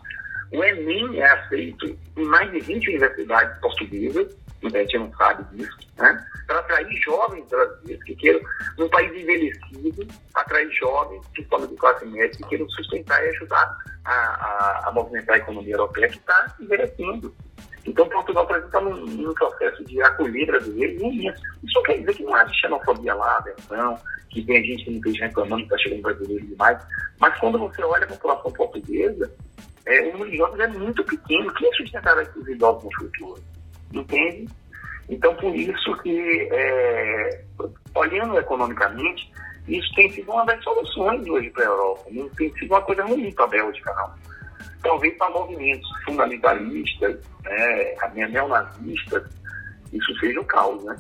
O 0.53 0.63
Enem 0.63 1.21
é 1.21 1.31
aceito 1.31 1.99
em 2.17 2.25
mais 2.25 2.51
de 2.53 2.61
20 2.61 2.89
universidades 2.91 3.59
portuguesas, 3.61 4.37
muita 4.63 4.79
gente 4.81 4.99
não 4.99 5.13
sabe 5.15 5.45
disso, 5.57 5.77
né? 5.97 6.25
para 6.47 6.59
atrair 6.59 6.97
jovens 7.03 7.47
brasileiros 7.49 8.05
que 8.05 8.17
queiram, 8.17 8.41
num 8.79 8.89
país 8.89 9.13
envelhecido, 9.13 10.07
atrair 10.35 10.71
jovens, 10.73 11.27
principalmente 11.33 11.71
de 11.71 11.77
classe 11.77 12.05
média, 12.07 12.31
que 12.31 12.49
queiram 12.49 12.69
sustentar 12.71 13.25
e 13.25 13.31
ajudar 13.31 13.77
a, 14.05 14.13
a, 14.13 14.89
a 14.89 14.93
movimentar 14.93 15.37
a 15.37 15.39
economia 15.39 15.75
europeia 15.75 16.09
que 16.09 16.19
está 16.19 16.55
envelhecendo. 16.61 17.35
Então, 17.87 18.09
Portugal, 18.09 18.49
está 18.57 18.81
num, 18.81 19.05
num, 19.07 19.35
processo 19.35 19.85
de 19.85 20.01
acolher 20.03 20.47
brasileiros 20.47 21.03
imenso. 21.03 21.43
Isso 21.63 21.83
quer 21.83 21.99
dizer 21.99 22.15
que 22.15 22.23
não 22.23 22.35
há 22.35 22.49
xenofobia 22.49 23.15
lá, 23.15 23.37
aversão, 23.37 23.99
que 24.31 24.43
tem 24.45 24.65
gente 24.65 24.85
que 24.85 24.91
não 24.91 24.97
esteja 24.99 25.27
reclamando 25.27 25.57
que 25.57 25.75
está 25.75 25.79
chegando 25.79 26.03
brasileiro 26.03 26.47
demais. 26.47 26.79
Mas 27.21 27.39
quando 27.39 27.59
você 27.59 27.83
olha 27.83 28.05
a 28.05 28.09
população 28.09 28.53
portuguesa, 28.53 29.31
é, 29.87 30.09
o 30.09 30.13
número 30.13 30.31
de 30.31 30.37
jovens 30.39 30.61
é 30.61 30.69
muito 30.69 31.05
pequeno. 31.05 31.53
Quem 31.55 31.73
sustentará 31.75 32.23
esses 32.23 32.49
idosos 32.49 32.85
no 32.85 32.91
futuro? 32.93 33.43
Entende? 33.93 34.49
Então, 35.11 35.35
por 35.37 35.55
isso 35.55 35.97
que, 36.03 36.49
é, 36.51 37.45
olhando 37.95 38.39
economicamente, 38.39 39.31
isso 39.69 39.95
tem 39.95 40.11
sido 40.11 40.33
uma 40.33 40.47
das 40.47 40.63
soluções 40.65 41.27
hoje 41.29 41.51
para 41.51 41.65
a 41.65 41.67
Europa. 41.67 42.05
Não 42.11 42.29
tem 42.31 42.51
sido 42.55 42.73
uma 42.73 42.81
coisa 42.81 43.05
ruim 43.05 43.31
para 43.33 43.45
a 43.45 43.49
Bélgica, 43.49 43.95
não 43.95 44.34
talvez 44.85 45.17
para 45.17 45.31
movimentos 45.31 45.89
fundamentalistas, 46.05 47.19
né, 47.43 48.29
neonazistas, 48.29 49.25
isso 49.93 50.15
seja 50.21 50.41
o 50.41 50.45
caos, 50.45 50.85
né? 50.85 50.97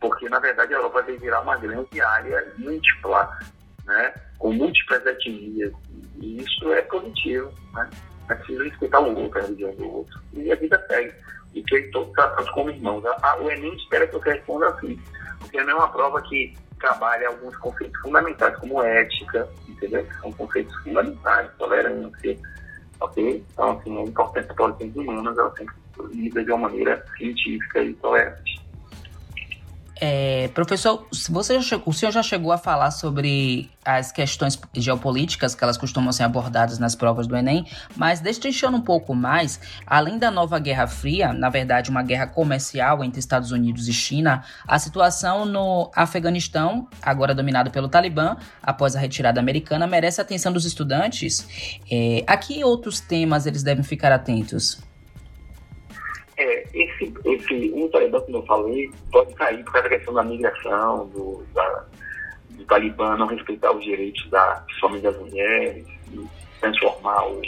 Porque, 0.00 0.28
na 0.28 0.38
verdade, 0.38 0.74
a 0.74 0.76
Europa 0.76 1.02
vai 1.02 1.16
virar 1.16 1.40
uma 1.40 1.56
grande 1.56 2.00
área 2.00 2.52
múltipla, 2.58 3.38
né, 3.86 4.14
com 4.38 4.52
múltiplas 4.52 5.04
etnias. 5.06 5.72
E 6.20 6.42
isso 6.42 6.72
é 6.72 6.82
positivo, 6.82 7.52
né? 7.72 7.90
É 8.28 8.34
preciso 8.34 8.64
respeitar 8.64 9.00
o 9.00 9.16
outro, 9.16 9.38
a 9.38 9.42
religião 9.42 9.74
do 9.76 9.96
outro. 9.96 10.20
E 10.34 10.52
a 10.52 10.56
vida 10.56 10.84
segue. 10.88 11.14
E 11.54 11.62
que 11.62 11.82
todos 11.90 12.12
tratados 12.12 12.50
como 12.50 12.70
irmãos. 12.70 13.02
o 13.40 13.50
Enem 13.50 13.74
espera 13.76 14.06
que 14.06 14.16
eu 14.16 14.20
responda 14.20 14.68
assim. 14.68 15.00
Porque 15.38 15.62
não 15.62 15.70
é 15.70 15.74
uma 15.76 15.88
prova 15.88 16.20
que 16.22 16.54
trabalha 16.78 17.28
alguns 17.28 17.56
conceitos 17.58 17.98
fundamentais, 18.00 18.56
como 18.58 18.82
ética, 18.82 19.48
entendeu? 19.68 20.04
Que 20.04 20.14
são 20.20 20.32
conceitos 20.32 20.74
fundamentais, 20.82 21.50
tolerância, 21.56 22.36
ok? 23.00 23.44
Então, 23.52 23.70
assim, 23.72 23.98
é 23.98 24.02
importante 24.02 24.54
que 24.54 24.62
as 24.62 24.76
ciências 24.76 25.06
humanas 25.06 25.38
ela 25.38 25.52
sempre 25.56 25.74
lida 26.12 26.44
de 26.44 26.50
uma 26.50 26.68
maneira 26.68 27.04
científica 27.16 27.82
e 27.82 27.94
tolerante. 27.94 28.55
É, 29.98 30.48
professor, 30.48 31.06
você 31.30 31.60
chegou, 31.62 31.84
o 31.86 31.92
senhor 31.92 32.12
já 32.12 32.22
chegou 32.22 32.52
a 32.52 32.58
falar 32.58 32.90
sobre 32.90 33.70
as 33.82 34.12
questões 34.12 34.58
geopolíticas 34.74 35.54
que 35.54 35.64
elas 35.64 35.78
costumam 35.78 36.12
ser 36.12 36.24
abordadas 36.24 36.78
nas 36.78 36.94
provas 36.94 37.26
do 37.26 37.34
Enem, 37.34 37.64
mas 37.96 38.20
destrinchando 38.20 38.76
um 38.76 38.80
pouco 38.82 39.14
mais, 39.14 39.58
além 39.86 40.18
da 40.18 40.30
nova 40.30 40.58
Guerra 40.58 40.86
Fria, 40.86 41.32
na 41.32 41.48
verdade 41.48 41.88
uma 41.88 42.02
guerra 42.02 42.26
comercial 42.26 43.02
entre 43.02 43.18
Estados 43.20 43.52
Unidos 43.52 43.88
e 43.88 43.92
China, 43.92 44.44
a 44.68 44.78
situação 44.78 45.46
no 45.46 45.90
Afeganistão, 45.94 46.88
agora 47.00 47.34
dominado 47.34 47.70
pelo 47.70 47.88
Talibã, 47.88 48.36
após 48.62 48.96
a 48.96 49.00
retirada 49.00 49.40
americana, 49.40 49.86
merece 49.86 50.20
a 50.20 50.24
atenção 50.24 50.52
dos 50.52 50.66
estudantes. 50.66 51.80
É, 51.90 52.22
a 52.26 52.36
que 52.36 52.62
outros 52.62 53.00
temas 53.00 53.46
eles 53.46 53.62
devem 53.62 53.82
ficar 53.82 54.12
atentos? 54.12 54.85
É, 56.38 56.62
esse, 56.74 57.14
esse 57.24 57.72
um 57.74 57.88
Talibã, 57.88 58.20
como 58.20 58.38
eu 58.38 58.42
falei, 58.42 58.90
pode 59.10 59.34
cair 59.34 59.64
por 59.64 59.72
causa 59.72 59.88
da 59.88 59.96
questão 59.96 60.14
da 60.14 60.22
migração, 60.22 61.06
do, 61.08 61.46
da, 61.54 61.86
do 62.50 62.64
Talibã 62.66 63.16
não 63.16 63.26
respeitar 63.26 63.72
os 63.72 63.82
direitos 63.82 64.28
da, 64.30 64.62
principalmente 64.66 65.02
das 65.02 65.18
mulheres, 65.18 65.86
e 66.12 66.26
transformar 66.60 67.26
o, 67.26 67.40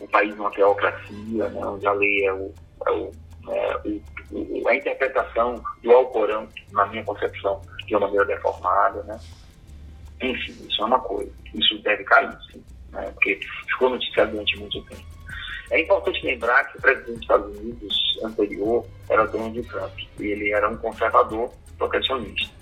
o 0.00 0.08
país 0.08 0.36
numa 0.36 0.50
teocracia, 0.50 1.48
né, 1.48 1.64
onde 1.64 1.86
a 1.86 1.92
lei 1.92 2.26
é 2.26 2.32
o, 2.34 2.54
é 2.86 2.90
o, 2.90 3.12
é, 3.48 3.76
o 3.84 4.68
a 4.68 4.74
interpretação 4.74 5.62
do 5.82 5.92
Alcorão, 5.92 6.48
na 6.72 6.86
minha 6.86 7.04
concepção, 7.04 7.60
de 7.86 7.94
uma 7.94 8.06
maneira 8.06 8.26
deformada, 8.26 9.02
né? 9.04 9.18
Enfim, 10.20 10.52
isso 10.68 10.82
é 10.82 10.84
uma 10.84 10.98
coisa. 11.00 11.30
Isso 11.54 11.78
deve 11.82 12.02
cair, 12.04 12.36
sim, 12.50 12.62
né? 12.90 13.10
porque 13.12 13.38
ficou 13.68 13.90
noticiado 13.90 14.32
durante 14.32 14.58
muito 14.58 14.82
tempo. 14.84 15.04
É 15.70 15.80
importante 15.80 16.24
lembrar 16.24 16.64
que 16.64 16.78
o 16.78 16.80
presidente 16.80 17.12
dos 17.12 17.22
Estados 17.22 17.58
Unidos 17.58 18.20
anterior 18.24 18.86
era 19.08 19.26
Donald 19.26 19.62
Trump, 19.64 19.98
e 20.18 20.26
ele 20.26 20.52
era 20.52 20.68
um 20.68 20.76
conservador 20.76 21.50
protecionista. 21.76 22.54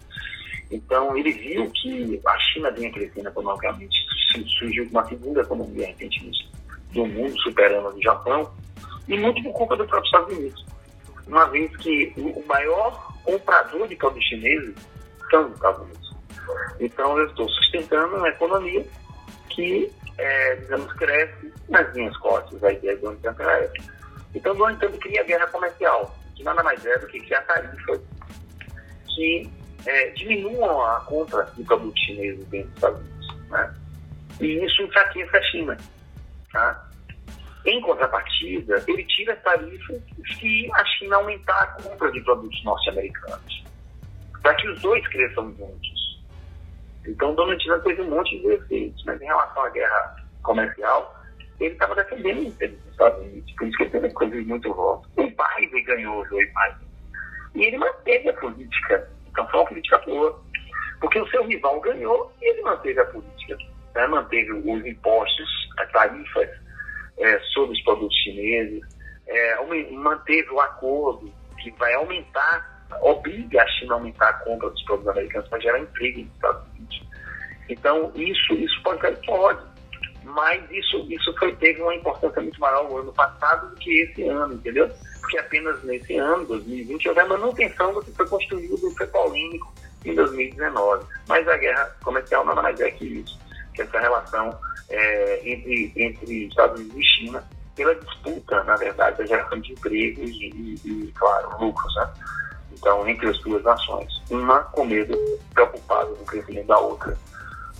Então, 0.70 1.16
ele 1.16 1.32
viu 1.32 1.70
que 1.70 2.20
a 2.26 2.38
China 2.38 2.70
vinha 2.70 2.90
crescendo 2.90 3.28
economicamente, 3.28 3.96
surgiu 4.58 4.88
uma 4.90 5.04
segunda 5.06 5.42
economia 5.42 5.86
recentemente 5.86 6.50
do 6.92 7.06
mundo, 7.06 7.38
superando 7.42 7.92
do 7.92 8.02
Japão, 8.02 8.50
e 9.06 9.18
muito 9.18 9.42
por 9.42 9.52
culpa 9.52 9.76
do 9.76 9.86
próprio 9.86 10.06
Estados 10.06 10.36
Unidos. 10.36 10.66
Uma 11.26 11.44
vez 11.46 11.76
que 11.76 12.12
o 12.16 12.44
maior 12.46 13.14
comprador 13.22 13.86
de 13.88 13.96
produtos 13.96 14.24
chineses 14.24 14.74
são 15.30 15.46
os 15.46 15.54
Estados 15.54 15.82
Unidos. 15.82 16.14
Então, 16.80 17.18
eu 17.18 17.26
estou 17.26 17.48
sustentando 17.48 18.16
uma 18.16 18.28
economia 18.28 18.84
que, 19.50 19.90
é, 20.18 20.56
digamos, 20.56 20.92
cresce 20.94 21.52
nas 21.68 21.92
linhas 21.94 22.16
cortes, 22.18 22.62
a 22.62 22.72
ideia 22.72 22.96
do 22.96 23.14
Trump 23.16 23.40
era 23.40 23.64
essa. 23.64 23.94
Então, 24.34 24.54
Donald 24.54 24.78
Trump 24.80 24.94
cria 25.00 25.20
a 25.20 25.24
guerra 25.24 25.46
comercial, 25.46 26.16
que 26.34 26.42
nada 26.42 26.62
mais 26.62 26.84
é 26.84 26.98
do 26.98 27.06
que 27.06 27.20
criar 27.20 27.42
tarifas 27.42 28.00
que 29.14 29.50
é, 29.86 30.10
diminuam 30.10 30.84
a 30.84 31.00
compra 31.00 31.44
de 31.56 31.62
produtos 31.64 32.00
chineses 32.02 32.44
dentro 32.46 32.68
dos 32.68 32.76
Estados 32.76 33.00
Unidos. 33.00 33.50
Né? 33.50 33.74
E 34.40 34.64
isso 34.64 34.82
enfraquece 34.82 35.36
a 35.36 35.42
China. 35.42 35.78
Tá? 36.52 36.88
Em 37.64 37.80
contrapartida, 37.80 38.84
ele 38.86 39.04
tira 39.04 39.32
as 39.32 39.42
tarifas 39.42 40.02
se 40.38 40.70
a 40.74 40.84
China 40.84 41.16
aumentar 41.16 41.62
a 41.62 41.66
compra 41.82 42.10
de 42.12 42.20
produtos 42.22 42.64
norte-americanos, 42.64 43.64
para 44.42 44.54
que 44.56 44.68
os 44.68 44.80
dois 44.82 45.06
cresçam 45.08 45.54
juntos. 45.56 45.93
Então, 47.06 47.34
Donald 47.34 47.62
Trump 47.64 47.82
fez 47.82 47.98
um 48.00 48.10
monte 48.10 48.38
de 48.40 48.48
efeitos, 48.48 49.04
mas 49.04 49.20
em 49.20 49.26
relação 49.26 49.62
à 49.62 49.68
guerra 49.70 50.16
comercial, 50.42 51.14
ele 51.60 51.74
estava 51.74 51.94
defendendo 51.94 52.38
o 52.38 52.44
interesse 52.44 52.76
dos 52.76 52.90
Estados 52.92 53.20
Unidos, 53.20 53.52
por 53.52 53.66
isso 53.68 53.76
que 53.76 53.82
ele 53.84 53.90
teve 53.90 54.10
coisas 54.10 54.46
muito 54.46 54.74
votos. 54.74 55.10
O 55.16 55.22
Biden 55.22 55.84
ganhou 55.84 56.22
o 56.22 56.26
Joe 56.26 56.46
Biden. 56.46 56.88
E 57.54 57.64
ele 57.64 57.78
manteve 57.78 58.28
a 58.28 58.34
política. 58.34 59.08
Então, 59.30 59.48
foi 59.48 59.60
uma 59.60 59.66
política 59.66 59.98
boa. 59.98 60.42
Porque 61.00 61.20
o 61.20 61.28
seu 61.28 61.44
rival 61.46 61.80
ganhou 61.80 62.32
e 62.40 62.50
ele 62.50 62.62
manteve 62.62 62.98
a 63.00 63.04
política. 63.06 63.56
Né? 63.94 64.06
Manteve 64.06 64.52
os 64.52 64.86
impostos, 64.86 65.48
as 65.78 65.90
tarifas 65.92 66.48
é, 67.18 67.38
sobre 67.52 67.76
os 67.76 67.82
produtos 67.84 68.16
chineses, 68.22 68.82
é, 69.26 69.56
manteve 69.92 70.50
o 70.50 70.60
acordo 70.60 71.32
que 71.58 71.70
vai 71.72 71.94
aumentar, 71.94 72.73
obriga 73.00 73.62
a 73.62 73.68
China 73.68 73.94
a 73.94 73.96
aumentar 73.96 74.28
a 74.28 74.32
compra 74.34 74.70
dos 74.70 74.82
produtos 74.84 75.08
americanos 75.08 75.48
para 75.48 75.60
gerar 75.60 75.80
emprego 75.80 76.20
nos 76.20 76.34
Estados 76.34 76.62
Unidos. 76.74 77.02
Então, 77.68 78.12
isso, 78.14 78.54
isso 78.54 78.82
pode 78.82 79.00
cair? 79.00 79.18
Pode. 79.24 79.60
Mas 80.24 80.62
isso, 80.70 81.06
isso 81.10 81.34
foi, 81.38 81.54
teve 81.56 81.82
uma 81.82 81.94
importância 81.94 82.40
muito 82.40 82.58
maior 82.58 82.88
no 82.88 82.98
ano 82.98 83.12
passado 83.12 83.70
do 83.70 83.76
que 83.76 84.02
esse 84.02 84.26
ano, 84.26 84.54
entendeu? 84.54 84.90
Porque 85.20 85.38
apenas 85.38 85.82
nesse 85.84 86.16
ano, 86.16 86.46
2020, 86.46 87.08
houve 87.08 87.20
a 87.20 87.26
manutenção 87.26 87.92
do 87.92 88.02
que 88.02 88.12
foi 88.12 88.26
construído 88.26 88.76
do 88.78 88.90
foi 88.92 89.06
polêmico 89.06 89.72
em 90.04 90.14
2019. 90.14 91.06
Mas 91.28 91.46
a 91.46 91.56
guerra 91.56 91.94
comercial 92.02 92.44
nada 92.44 92.62
mais 92.62 92.80
é 92.80 92.90
que 92.90 93.04
isso, 93.04 93.38
que 93.74 93.82
essa 93.82 94.00
relação 94.00 94.58
é, 94.88 95.40
entre, 95.44 95.92
entre 95.96 96.46
Estados 96.46 96.80
Unidos 96.80 96.98
e 96.98 97.04
China 97.04 97.44
pela 97.74 97.94
disputa, 97.94 98.62
na 98.64 98.76
verdade, 98.76 99.18
da 99.18 99.26
geração 99.26 99.60
de 99.60 99.72
empregos 99.72 100.30
e, 100.30 100.50
e, 100.54 100.80
e, 100.84 101.12
claro, 101.12 101.64
lucros, 101.64 101.94
né? 101.96 102.12
Então, 102.76 103.08
entre 103.08 103.28
as 103.28 103.38
duas 103.40 103.62
nações. 103.62 104.12
Uma 104.30 104.60
com 104.64 104.84
medo, 104.84 105.16
preocupada 105.52 106.06
com 106.06 106.22
o 106.22 106.26
crescimento 106.26 106.66
da 106.66 106.78
outra. 106.78 107.16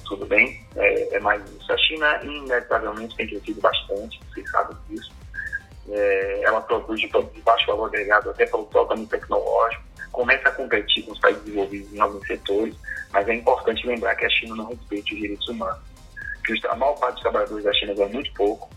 Tudo 0.07 0.26
bem? 0.26 0.64
É, 0.76 1.16
é 1.16 1.20
mais 1.20 1.42
isso. 1.50 1.72
A 1.72 1.78
China, 1.78 2.20
inevitavelmente, 2.22 3.16
tem 3.16 3.26
crescido 3.26 3.61
bastante, 3.61 4.20
vocês 4.28 4.50
sabem 4.50 4.76
disso. 4.88 5.12
É, 5.88 6.42
ela 6.44 6.61
produz 6.61 7.00
de, 7.00 7.09
baixo 7.42 7.66
valor 7.66 7.87
agregado 7.87 8.30
até 8.30 8.46
pelo 8.46 8.64
totalmente 8.66 9.11
tecnológico, 9.11 9.83
começa 10.12 10.48
a 10.48 10.52
competir 10.52 11.04
com 11.04 11.12
os 11.12 11.18
países 11.18 11.42
desenvolvidos 11.42 11.92
em 11.92 12.00
alguns 12.00 12.26
setores, 12.26 12.74
mas 13.12 13.28
é 13.28 13.35
importante 13.35 13.87
lembrar 13.87 14.14
que 14.14 14.24
a 14.24 14.30
China 14.30 14.57
não 14.57 14.68
respeita 14.68 15.12
os 15.12 15.20
direitos 15.20 15.48
humanos 15.48 15.94
que 16.44 16.66
a 16.66 16.76
maior 16.76 16.94
parte 16.94 17.14
dos 17.14 17.22
trabalhadores 17.22 17.64
da 17.64 17.72
China 17.72 17.94
ganha 17.94 18.09
muito 18.09 18.33
pouco 18.35 18.68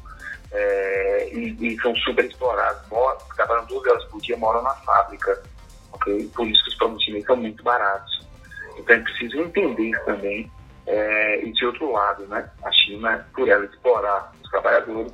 é, 0.51 1.30
e, 1.32 1.58
e, 1.60 1.82
são 1.82 1.93
super 1.97 2.25
explorados. 2.25 2.88
Moram, 2.89 3.17
trabalham 3.36 3.65
12 3.65 3.89
horas 3.89 4.03
por 4.06 4.21
dia, 4.21 4.38
moram 4.38 4.63
na 4.63 4.73
fábrica. 4.75 5.43
Por 5.97 6.47
isso 6.47 6.63
que 6.63 6.86
os 6.86 7.03
chineses 7.03 7.25
são 7.25 7.36
muito 7.36 7.63
baratos. 7.63 8.27
Então 8.77 8.95
é 8.95 8.99
preciso 8.99 9.39
entender 9.39 9.97
também. 10.05 10.51
É, 10.86 11.45
e 11.45 11.51
de 11.51 11.65
outro 11.65 11.91
lado, 11.91 12.25
né, 12.27 12.49
a 12.63 12.71
China, 12.71 13.27
por 13.36 13.49
ela 13.49 13.65
explorar 13.65 14.31
os 14.41 14.49
trabalhadores, 14.49 15.12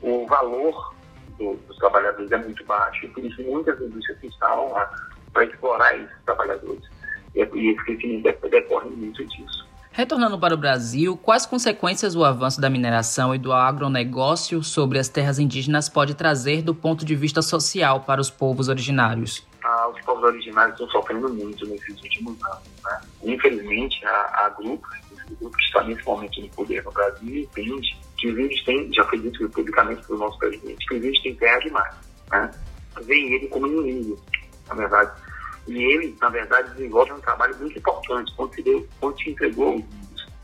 o 0.00 0.26
valor 0.26 0.94
do, 1.38 1.54
dos 1.68 1.76
trabalhadores 1.76 2.32
é 2.32 2.38
muito 2.38 2.64
baixo, 2.64 3.04
e 3.04 3.08
por 3.08 3.22
isso 3.22 3.42
muitas 3.42 3.78
indústrias 3.82 4.18
se 4.18 4.28
instalam 4.28 4.72
lá 4.72 4.90
para 5.32 5.44
explorar 5.44 5.94
esses 5.94 6.16
trabalhadores. 6.24 6.82
E, 7.34 7.40
e 7.42 7.70
esse 7.70 7.84
crescimento 7.84 8.48
decorre 8.48 8.88
muito 8.88 9.22
disso. 9.26 9.68
Retornando 9.92 10.38
para 10.38 10.54
o 10.54 10.56
Brasil, 10.56 11.16
quais 11.16 11.44
consequências 11.44 12.14
o 12.14 12.24
avanço 12.24 12.60
da 12.60 12.70
mineração 12.70 13.34
e 13.34 13.38
do 13.38 13.52
agronegócio 13.52 14.62
sobre 14.62 14.98
as 14.98 15.08
terras 15.08 15.38
indígenas 15.38 15.88
pode 15.88 16.14
trazer 16.14 16.62
do 16.62 16.74
ponto 16.74 17.04
de 17.04 17.14
vista 17.14 17.42
social 17.42 18.00
para 18.00 18.20
os 18.20 18.30
povos 18.30 18.68
originários? 18.68 19.44
Os 19.90 20.00
povos 20.02 20.24
originários 20.24 20.72
estão 20.74 20.90
sofrendo 20.90 21.28
muito 21.28 21.66
nesses 21.66 22.02
últimos 22.02 22.42
anos. 22.44 22.68
Né? 22.84 23.00
Infelizmente, 23.24 24.04
há, 24.04 24.44
há 24.44 24.48
grupos, 24.50 24.90
esse 25.12 25.34
grupo 25.34 25.56
que 25.56 25.64
está 25.64 25.84
nesse 25.84 26.04
momento 26.04 26.40
no 26.40 26.48
poder 26.50 26.84
no 26.84 26.92
Brasil, 26.92 27.42
entende 27.42 27.98
que 28.16 28.28
os 28.28 28.38
índios 28.38 28.64
têm, 28.64 28.92
já 28.92 29.04
foi 29.04 29.18
dito 29.18 29.48
publicamente 29.50 30.06
pelo 30.06 30.18
nosso 30.18 30.38
presidente, 30.38 30.86
que 30.86 30.94
os 30.94 31.04
índios 31.04 31.22
têm 31.22 31.34
terra 31.36 31.58
demais. 31.60 31.94
Né? 32.30 32.50
Vem 33.02 33.34
ele 33.34 33.48
como 33.48 33.66
inimigo, 33.66 34.18
na 34.68 34.74
verdade 34.74 35.12
e 35.66 35.84
ele, 35.84 36.16
na 36.20 36.28
verdade, 36.28 36.70
desenvolve 36.70 37.12
um 37.12 37.20
trabalho 37.20 37.56
muito 37.56 37.78
importante, 37.78 38.32
quando 38.34 38.54
se, 38.54 38.62
deu, 38.62 38.88
quando 38.98 39.22
se 39.22 39.30
entregou 39.30 39.84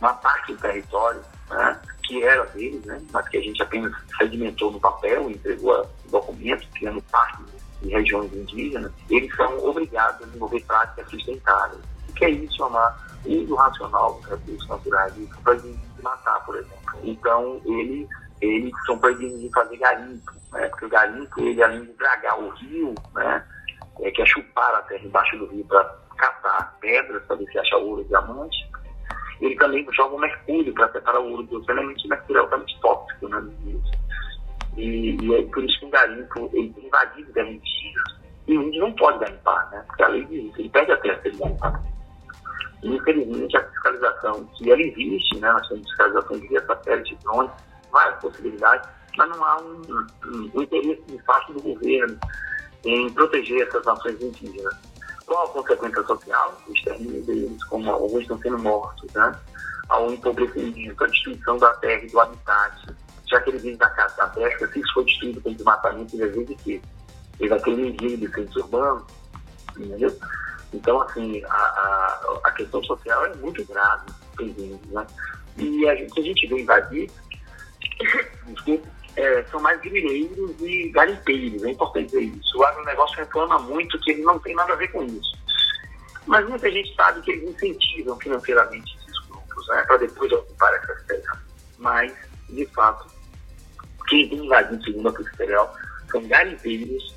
uma 0.00 0.14
parte 0.14 0.52
do 0.52 0.60
território, 0.60 1.20
né, 1.50 1.80
que 2.04 2.22
era 2.22 2.44
deles, 2.46 2.84
né, 2.84 3.00
mas 3.12 3.28
que 3.28 3.38
a 3.38 3.40
gente 3.40 3.60
apenas 3.62 3.92
sedimentou 4.18 4.70
no 4.70 4.78
papel, 4.78 5.30
entregou 5.30 5.82
o 6.06 6.10
documento, 6.10 6.68
criando 6.74 7.02
parte 7.10 7.42
de 7.82 7.88
regiões 7.88 8.32
indígenas, 8.32 8.92
eles 9.10 9.34
são 9.36 9.64
obrigados 9.64 10.22
a 10.22 10.26
desenvolver 10.26 10.64
práticas 10.64 11.10
sustentáveis. 11.10 11.82
O 12.08 12.12
que 12.14 12.24
é 12.24 12.30
isso, 12.30 12.56
chamar 12.56 13.06
uso 13.24 13.54
racional 13.54 14.14
dos 14.14 14.30
recursos 14.30 14.68
naturais, 14.68 15.14
proibido 15.42 15.78
de 15.96 16.02
matar, 16.02 16.44
por 16.44 16.56
exemplo. 16.56 17.00
Então, 17.02 17.60
eles, 17.64 18.08
eles 18.40 18.72
são 18.86 18.98
proibidos 18.98 19.40
de 19.40 19.50
fazer 19.50 19.76
garimpo, 19.76 20.32
né, 20.52 20.68
porque 20.68 20.86
o 20.86 20.88
garimpo, 20.88 21.40
ele 21.40 21.62
além 21.62 21.84
de 21.84 21.92
dragar 21.94 22.38
o 22.38 22.48
rio, 22.50 22.94
né, 23.14 23.44
é, 24.00 24.10
que 24.10 24.22
é 24.22 24.26
chupar 24.26 24.74
a 24.74 24.82
terra 24.82 25.04
embaixo 25.04 25.36
do 25.38 25.46
rio 25.46 25.64
para 25.64 25.84
catar 26.16 26.76
pedras, 26.80 27.22
para 27.24 27.36
ver 27.36 27.46
se 27.46 27.58
acha 27.58 27.76
ouro 27.76 28.02
e 28.02 28.04
diamante. 28.04 28.56
Ele 29.40 29.56
também 29.56 29.86
joga 29.92 30.14
o 30.14 30.18
mercúrio 30.18 30.72
para 30.72 30.90
separar 30.92 31.20
o 31.20 31.30
ouro 31.30 31.42
do 31.42 31.70
elementos. 31.70 32.04
O 32.04 32.08
mercúrio 32.08 32.40
é 32.40 32.42
altamente 32.42 32.80
tóxico 32.80 33.28
né, 33.28 33.42
rios. 33.64 33.90
E, 34.76 35.16
e 35.20 35.34
é 35.34 35.42
por 35.46 35.64
isso 35.64 35.78
que 35.80 35.86
o 35.86 35.90
garimpo 35.90 36.50
ele 36.52 36.72
tem 36.72 36.86
invadido 36.86 37.40
indígena. 37.40 38.04
E 38.46 38.56
o 38.56 38.62
índio 38.62 38.80
não 38.82 38.92
pode 38.92 39.18
garimpar, 39.18 39.70
né? 39.70 39.82
Porque 39.86 40.02
a 40.02 40.08
lei 40.08 40.24
diz 40.26 40.44
isso, 40.44 40.60
ele 40.60 40.68
perde 40.68 40.92
a 40.92 40.96
terra 40.98 41.20
se 41.22 41.28
ele 41.28 41.38
garimpar. 41.38 41.82
E, 42.82 42.94
infelizmente, 42.94 43.56
a 43.56 43.64
fiscalização 43.64 44.44
que 44.54 44.70
ela 44.70 44.82
existe, 44.82 45.38
né? 45.40 45.52
Nós 45.52 45.68
temos 45.68 45.88
fiscalização 45.88 46.38
de 46.38 46.48
via 46.48 46.66
satélite, 46.66 47.18
drones, 47.22 47.50
várias 47.90 48.20
possibilidades, 48.20 48.88
mas 49.16 49.28
não 49.30 49.44
há 49.44 49.60
um, 49.60 49.82
um, 50.26 50.50
um 50.54 50.62
interesse 50.62 51.02
de 51.02 51.22
parte 51.24 51.52
do 51.52 51.62
governo 51.62 52.18
em 52.84 53.10
proteger 53.12 53.66
essas 53.66 53.84
nações 53.84 54.20
indígenas. 54.20 54.74
Qual 55.26 55.46
a 55.46 55.48
consequência 55.48 56.02
social? 56.04 56.56
O 56.68 56.72
extermínio 56.72 57.24
deles, 57.24 57.64
como 57.64 57.90
alguns 57.90 58.22
estão 58.22 58.38
sendo 58.38 58.58
mortos, 58.58 59.12
né? 59.12 59.34
ao 59.88 60.12
empobrecimento, 60.12 61.04
a 61.04 61.06
destruição 61.06 61.58
da 61.58 61.72
terra 61.74 62.02
e 62.04 62.10
do 62.10 62.20
habitat, 62.20 62.86
já 63.28 63.40
que 63.40 63.50
ele 63.50 63.58
vem 63.58 63.76
da 63.76 63.90
casa 63.90 64.16
da 64.16 64.26
pesca, 64.28 64.68
se 64.68 64.80
isso 64.80 64.94
for 64.94 65.04
destruído 65.04 65.40
com 65.40 65.52
desmatamento, 65.52 66.14
ele 66.16 66.28
vai 66.28 66.44
de 66.44 66.54
quê? 66.56 66.80
Ele 67.38 67.48
vai 67.48 67.60
ter 67.60 67.70
um 67.70 67.86
envio 67.86 68.16
de 68.16 68.28
centros 68.32 68.56
urbanos, 68.56 69.04
entendeu? 69.76 70.16
Então, 70.72 71.00
assim, 71.02 71.42
a, 71.44 71.54
a, 71.54 72.40
a, 72.44 72.50
questão 72.52 72.82
social 72.84 73.26
é 73.26 73.34
muito 73.36 73.64
grave, 73.66 74.06
né? 74.88 75.06
E 75.56 75.88
a 75.88 75.94
gente, 75.94 76.20
a 76.20 76.22
gente 76.22 76.46
vê 76.46 76.60
invadir, 76.60 77.10
desculpa, 78.46 78.88
é, 79.16 79.42
são 79.44 79.60
mais 79.60 79.80
grileiros 79.80 80.54
e 80.60 80.90
garimpeiros, 80.90 81.64
é 81.64 81.70
importante 81.70 82.06
dizer 82.06 82.22
isso. 82.22 82.58
O 82.58 82.64
agronegócio 82.64 83.16
reclama 83.16 83.58
muito 83.60 83.98
que 84.00 84.12
ele 84.12 84.22
não 84.22 84.38
tem 84.38 84.54
nada 84.54 84.74
a 84.74 84.76
ver 84.76 84.88
com 84.88 85.02
isso. 85.04 85.36
Mas 86.26 86.46
muita 86.48 86.70
gente 86.70 86.94
sabe 86.94 87.20
que 87.22 87.30
eles 87.30 87.50
incentivam 87.50 88.18
financeiramente 88.18 88.96
esses 88.98 89.26
grupos, 89.28 89.68
né, 89.68 89.82
para 89.86 89.96
depois 89.98 90.30
ocupar 90.32 90.74
essas 90.74 91.02
terras. 91.04 91.38
Mas, 91.78 92.12
de 92.50 92.66
fato, 92.66 93.06
quem 94.08 94.28
tem 94.28 94.44
invadido, 94.44 94.84
segundo 94.84 95.08
a 95.08 95.12
Polícia 95.12 95.36
Federal, 95.36 95.74
são 96.10 96.26
garimpeiros 96.26 97.14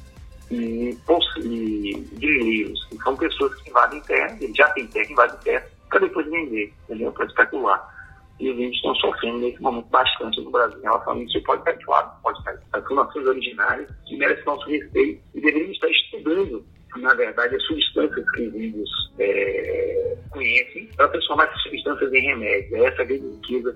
e, 0.51 0.97
e 1.37 1.93
guerreiros, 2.17 2.85
que 2.85 2.97
são 2.97 3.15
pessoas 3.15 3.53
que 3.55 3.69
invadem 3.69 4.01
terra, 4.01 4.37
já 4.55 4.67
tem 4.69 4.87
terra, 4.87 5.11
invadem 5.11 5.39
terra, 5.43 5.65
para 5.89 5.99
depois 5.99 6.25
vender, 6.29 6.73
entendeu? 6.83 7.11
Para 7.11 7.25
especular. 7.25 7.99
E 8.39 8.49
a 8.49 8.53
gente 8.53 8.75
está 8.75 8.93
sofrendo 8.95 9.39
nesse 9.39 9.61
momento 9.61 9.87
bastante 9.87 10.39
no 10.41 10.49
Brasil 10.49 10.79
em 10.79 10.83
relação 10.83 11.13
a 11.13 11.17
isso. 11.17 11.37
Isso 11.37 11.45
pode 11.45 11.61
estar 11.61 11.71
atuado, 11.71 12.21
pode 12.21 12.39
estar 12.39 12.57
as 12.71 12.89
nações 12.89 13.27
originárias, 13.27 13.89
que 14.07 14.17
merecem 14.17 14.45
nosso 14.45 14.65
respeito 14.69 15.21
e 15.35 15.41
deveríamos 15.41 15.75
estar 15.75 15.89
estudando, 15.89 16.65
na 16.95 17.13
verdade, 17.15 17.55
as 17.55 17.63
substâncias 17.63 18.31
que 18.31 18.41
os 18.43 18.55
índios 18.55 18.89
é, 19.19 20.17
conhecem 20.31 20.85
para 20.95 21.09
transformar 21.09 21.45
essas 21.45 21.63
substâncias 21.63 22.13
em 22.13 22.21
remédios. 22.21 22.71
É 22.73 22.85
essa 22.85 23.01
a 23.01 23.05
grande 23.05 23.27
riqueza, 23.27 23.75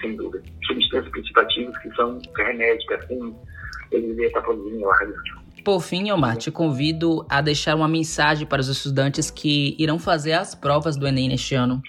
sem 0.00 0.16
dúvida. 0.16 0.42
Substâncias 0.66 1.10
principativas 1.10 1.76
que 1.78 1.94
são 1.94 2.20
remédios, 2.36 2.84
perfumes, 2.86 3.34
eles 3.90 4.18
estar 4.18 4.42
produzindo 4.42 4.76
em 4.76 4.84
largas 4.84 5.16
por 5.64 5.80
fim, 5.80 6.10
Omar, 6.10 6.36
te 6.36 6.50
convido 6.50 7.26
a 7.28 7.40
deixar 7.40 7.74
uma 7.76 7.86
mensagem 7.86 8.46
para 8.46 8.60
os 8.60 8.68
estudantes 8.68 9.30
que 9.30 9.76
irão 9.78 9.98
fazer 9.98 10.32
as 10.32 10.54
provas 10.54 10.96
do 10.96 11.06
Enem 11.06 11.28
neste 11.28 11.54
ano. 11.54 11.82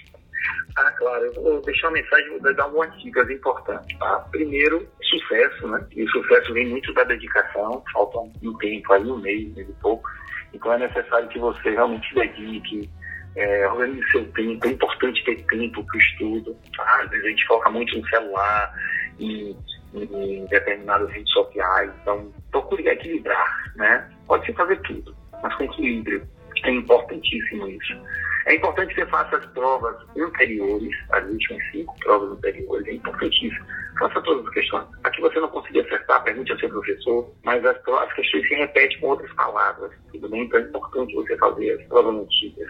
Ah, 0.76 0.92
claro. 0.92 1.26
Eu 1.26 1.34
vou 1.42 1.62
deixar 1.62 1.88
uma 1.88 1.94
mensagem, 1.94 2.30
vou 2.38 2.54
dar 2.54 2.64
algumas 2.64 3.02
dicas 3.02 3.30
importantes. 3.30 3.98
Tá? 3.98 4.28
Primeiro, 4.32 4.88
sucesso, 5.02 5.68
né? 5.68 5.86
E 5.96 6.04
o 6.04 6.10
sucesso 6.10 6.54
vem 6.54 6.68
muito 6.68 6.94
da 6.94 7.04
dedicação. 7.04 7.84
Falta 7.94 8.20
um 8.20 8.58
tempo 8.58 8.94
aí, 8.94 9.04
um 9.04 9.18
mês, 9.18 9.50
um 9.50 9.56
mês 9.56 9.70
e 9.70 9.74
pouco. 9.82 10.10
Então 10.54 10.74
é 10.74 10.80
necessário 10.80 11.30
que 11.30 11.40
você 11.40 11.70
realmente 11.72 12.08
se 12.10 12.16
dedique, 12.16 12.90
é, 13.36 13.68
organize 13.68 14.12
seu 14.12 14.26
tempo. 14.32 14.68
É 14.68 14.72
importante 14.72 15.24
ter 15.24 15.44
tempo 15.44 15.84
para 15.86 15.96
o 15.96 16.00
estudo. 16.00 16.58
Tá? 16.76 17.08
A 17.12 17.20
gente 17.20 17.46
foca 17.46 17.70
muito 17.70 17.98
no 17.98 18.08
celular, 18.08 18.74
em 19.20 19.56
em 19.94 20.46
determinadas 20.46 21.10
redes 21.12 21.32
sociais. 21.32 21.92
Então, 22.02 22.32
procure 22.52 22.88
equilibrar, 22.88 23.74
né? 23.76 24.10
Pode-se 24.28 24.54
fazer 24.54 24.80
tudo, 24.82 25.16
mas 25.42 25.54
com 25.56 25.64
equilíbrio. 25.66 26.28
É 26.64 26.72
importantíssimo 26.72 27.68
isso. 27.68 27.98
É 28.46 28.56
importante 28.56 28.94
que 28.94 29.02
você 29.02 29.08
faça 29.08 29.38
as 29.38 29.46
provas 29.48 29.96
anteriores, 30.18 30.96
as 31.12 31.24
últimas 31.28 31.72
cinco 31.72 31.96
provas 32.00 32.32
anteriores, 32.32 32.88
é 32.88 32.94
importantíssimo. 32.94 33.66
Faça 34.00 34.22
todas 34.22 34.46
as 34.48 34.54
questões. 34.54 34.88
Aqui 35.04 35.22
você 35.22 35.40
não 35.40 35.48
conseguir 35.50 35.82
acertar, 35.82 36.24
pergunte 36.24 36.52
ao 36.52 36.60
seu 36.60 36.70
professor, 36.70 37.32
mas 37.44 37.64
as, 37.66 37.78
as 37.88 38.14
questões 38.14 38.48
se 38.48 38.56
repetem 38.56 39.00
com 39.00 39.08
outras 39.08 39.32
palavras, 39.34 39.92
tudo 40.12 40.30
bem? 40.30 40.44
Então 40.44 40.60
é 40.60 40.64
importante 40.64 41.14
você 41.14 41.38
fazer 41.38 41.72
as 41.72 41.88
provas 41.88 42.16
antigas. 42.16 42.70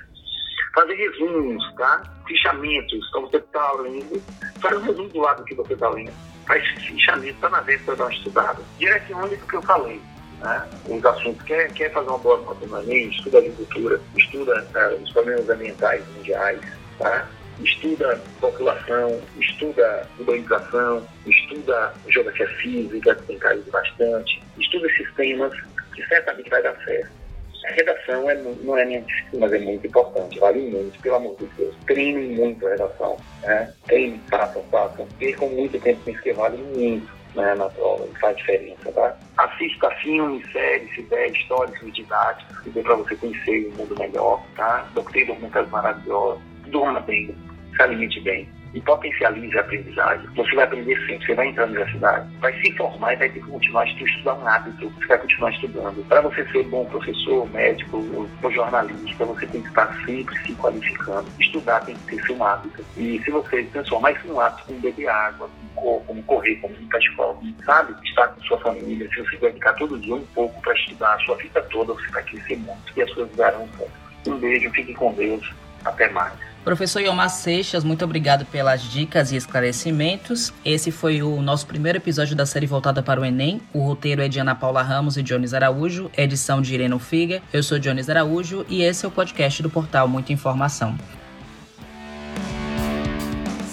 Fazer 0.74 0.96
resumos, 0.96 1.74
tá? 1.76 2.04
Fichamentos, 2.28 3.08
então 3.10 3.22
você 3.22 3.38
está 3.38 3.72
lendo, 3.74 4.22
faz 4.60 4.78
um 4.78 4.82
resumo 4.82 5.10
do 5.10 5.20
lado 5.20 5.44
que 5.44 5.56
você 5.56 5.74
está 5.74 5.90
lendo 5.90 6.12
faz 6.52 6.68
fichamento, 6.86 7.34
está 7.34 7.50
na 7.50 7.62
vez 7.62 7.82
para 7.84 7.96
dar 7.96 8.04
uma 8.06 8.14
estudada. 8.14 8.62
Direcione 8.78 9.36
o 9.36 9.48
que 9.48 9.56
eu 9.56 9.62
falei. 9.62 10.02
Né? 10.40 10.70
Os 10.90 11.06
assuntos, 11.06 11.42
quer, 11.44 11.72
quer 11.74 11.92
fazer 11.92 12.10
uma 12.10 12.18
boa 12.18 12.58
Enem, 12.84 13.10
estuda 13.10 13.38
agricultura, 13.38 14.02
estuda 14.18 14.68
uh, 14.76 15.02
os 15.02 15.12
problemas 15.12 15.50
ambientais 15.50 16.06
mundiais, 16.16 16.60
tá? 16.98 17.28
estuda 17.60 18.22
população, 18.40 19.22
estuda 19.40 20.08
urbanização, 20.20 21.08
estuda 21.26 21.94
geografia 22.10 22.48
física, 22.58 23.16
que 23.16 23.24
tem 23.24 23.38
caído 23.38 23.72
bastante, 23.72 24.42
estuda 24.58 24.88
esses 24.88 25.14
temas 25.14 25.54
que 25.94 26.06
certamente 26.08 26.50
vai 26.50 26.64
dar 26.64 26.76
certo. 26.84 27.21
A 27.66 27.72
redação 27.74 28.30
é, 28.30 28.36
não 28.36 28.78
é 28.78 28.86
minha 28.86 29.02
disciplina, 29.02 29.48
mas 29.48 29.54
é 29.54 29.60
muito 29.60 29.88
importante, 29.88 30.40
vale 30.40 30.60
muito, 30.62 31.00
pelo 31.00 31.16
amor 31.16 31.36
de 31.38 31.46
Deus. 31.58 31.76
Treinem 31.86 32.30
muito 32.32 32.66
a 32.66 32.72
redação, 32.72 33.18
né? 33.44 33.74
Treinem, 33.86 34.20
façam, 34.30 34.64
façam. 34.72 35.08
Percam 35.20 35.50
muito 35.50 35.80
tempo 35.80 36.04
com 36.04 36.12
isso 36.12 36.22
que 36.22 36.34
vale 36.34 36.58
muito 36.58 37.22
né, 37.36 37.56
na 37.56 37.70
prova, 37.70 38.08
faz 38.20 38.36
diferença, 38.38 38.92
tá? 38.92 39.18
Assista 39.38 39.90
filmes, 40.02 40.50
séries, 40.52 40.98
ideias, 40.98 41.34
histórias 41.34 41.94
didáticos, 41.94 42.60
que 42.60 42.70
dê 42.72 42.82
para 42.82 42.96
você 42.96 43.16
conhecer 43.16 43.68
o 43.68 43.78
mundo 43.78 43.96
melhor, 43.98 44.44
tá? 44.56 44.88
Doctrina 44.94 45.28
documentários 45.28 45.72
maravilhosos, 45.72 46.44
durma 46.68 47.00
bem, 47.00 47.36
se 47.76 47.82
alimente 47.82 48.20
bem 48.22 48.50
e 48.74 48.82
potencialize 48.82 49.58
a 49.58 49.62
aprendizagem. 49.62 50.28
Você 50.36 50.56
vai 50.56 50.66
aprender 50.66 50.96
sempre, 51.06 51.26
você 51.26 51.36
vai 51.36 51.48
entrar 51.48 51.66
na 51.66 51.72
universidade, 51.72 52.38
vai 52.38 52.54
se 52.62 52.72
formar 52.78 53.14
e 53.14 53.18
vai 53.18 53.30
ter 53.30 53.40
que 53.40 53.50
continuar 53.50 53.84
a 53.84 53.86
estudar 53.86 54.34
um 54.36 54.48
hábito, 54.48 54.90
você 54.90 55.08
vai 55.08 55.18
continuar 55.18 55.52
estudando. 55.52 56.08
Para 56.08 56.22
você 56.22 56.46
ser 56.52 56.64
bom 56.64 56.86
professor, 56.86 57.50
médico 57.52 57.98
ou 58.42 58.52
jornalista, 58.52 59.26
você 59.26 59.46
tem 59.48 59.62
que 59.62 59.68
estar 59.68 59.94
sempre 60.06 60.38
se 60.40 60.54
qualificando. 60.56 61.28
Estudar 61.40 61.82
tem 61.82 61.96
que 61.96 62.22
ser 62.22 62.34
um 62.34 62.44
hábito. 62.44 62.84
E 62.98 63.22
se 63.24 63.32
você 63.32 63.64
transformar 63.66 64.12
isso 64.12 64.28
num 64.28 64.40
hábito, 64.40 64.66
como 64.66 64.80
beber 64.80 65.08
água, 65.08 65.50
como 65.76 66.24
correr, 66.24 66.56
como 66.58 66.74
ir 66.76 66.86
para 66.86 66.98
a 66.98 67.02
escola, 67.02 67.40
sabe? 67.66 67.96
Estar 68.08 68.28
com 68.28 68.42
sua 68.42 68.58
família, 68.60 69.10
se 69.10 69.22
você 69.22 69.38
dedicar 69.38 69.74
todo 69.74 70.00
dia 70.00 70.16
um 70.16 70.26
pouco 70.28 70.62
para 70.62 70.74
estudar 70.74 71.16
a 71.16 71.20
sua 71.20 71.36
vida 71.38 71.62
toda, 71.64 71.94
você 71.94 72.08
vai 72.12 72.24
crescer 72.24 72.58
muito 72.58 72.94
e 72.96 73.02
as 73.02 73.14
coisas 73.14 73.36
darão 73.36 73.68
certo. 73.78 73.92
Um 74.28 74.38
beijo, 74.38 74.70
fique 74.72 74.94
com 74.94 75.14
Deus. 75.14 75.52
Até 75.84 76.10
mais. 76.10 76.51
Professor 76.64 77.02
Yomar 77.02 77.30
Seixas, 77.30 77.84
muito 77.84 78.06
obrigado 78.06 78.46
pelas 78.46 78.84
dicas 78.84 79.32
e 79.32 79.36
esclarecimentos. 79.36 80.54
Esse 80.64 80.92
foi 80.92 81.24
o 81.24 81.42
nosso 81.42 81.66
primeiro 81.66 81.98
episódio 81.98 82.36
da 82.36 82.46
série 82.46 82.68
voltada 82.68 83.02
para 83.02 83.20
o 83.20 83.26
Enem. 83.26 83.60
O 83.74 83.80
roteiro 83.80 84.22
é 84.22 84.28
de 84.28 84.40
Ana 84.40 84.54
Paula 84.54 84.84
Ramos 84.84 85.18
e 85.18 85.24
Jones 85.24 85.56
Araújo, 85.56 86.12
edição 86.16 86.62
de 86.62 86.76
Irene 86.76 87.00
Figa. 87.00 87.42
Eu 87.52 87.64
sou 87.64 87.80
Jones 87.80 88.10
Araújo 88.10 88.64
e 88.70 88.84
esse 88.84 89.04
é 89.06 89.08
o 89.08 89.12
podcast 89.12 89.64
do 89.64 89.72
portal 89.72 90.08
Muita 90.08 90.34
Informação. 90.34 90.96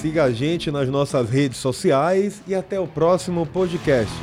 Siga 0.01 0.25
a 0.25 0.33
gente 0.33 0.71
nas 0.71 0.89
nossas 0.89 1.29
redes 1.29 1.59
sociais 1.59 2.41
e 2.47 2.55
até 2.55 2.81
o 2.81 2.87
próximo 2.87 3.45
podcast. 3.45 4.15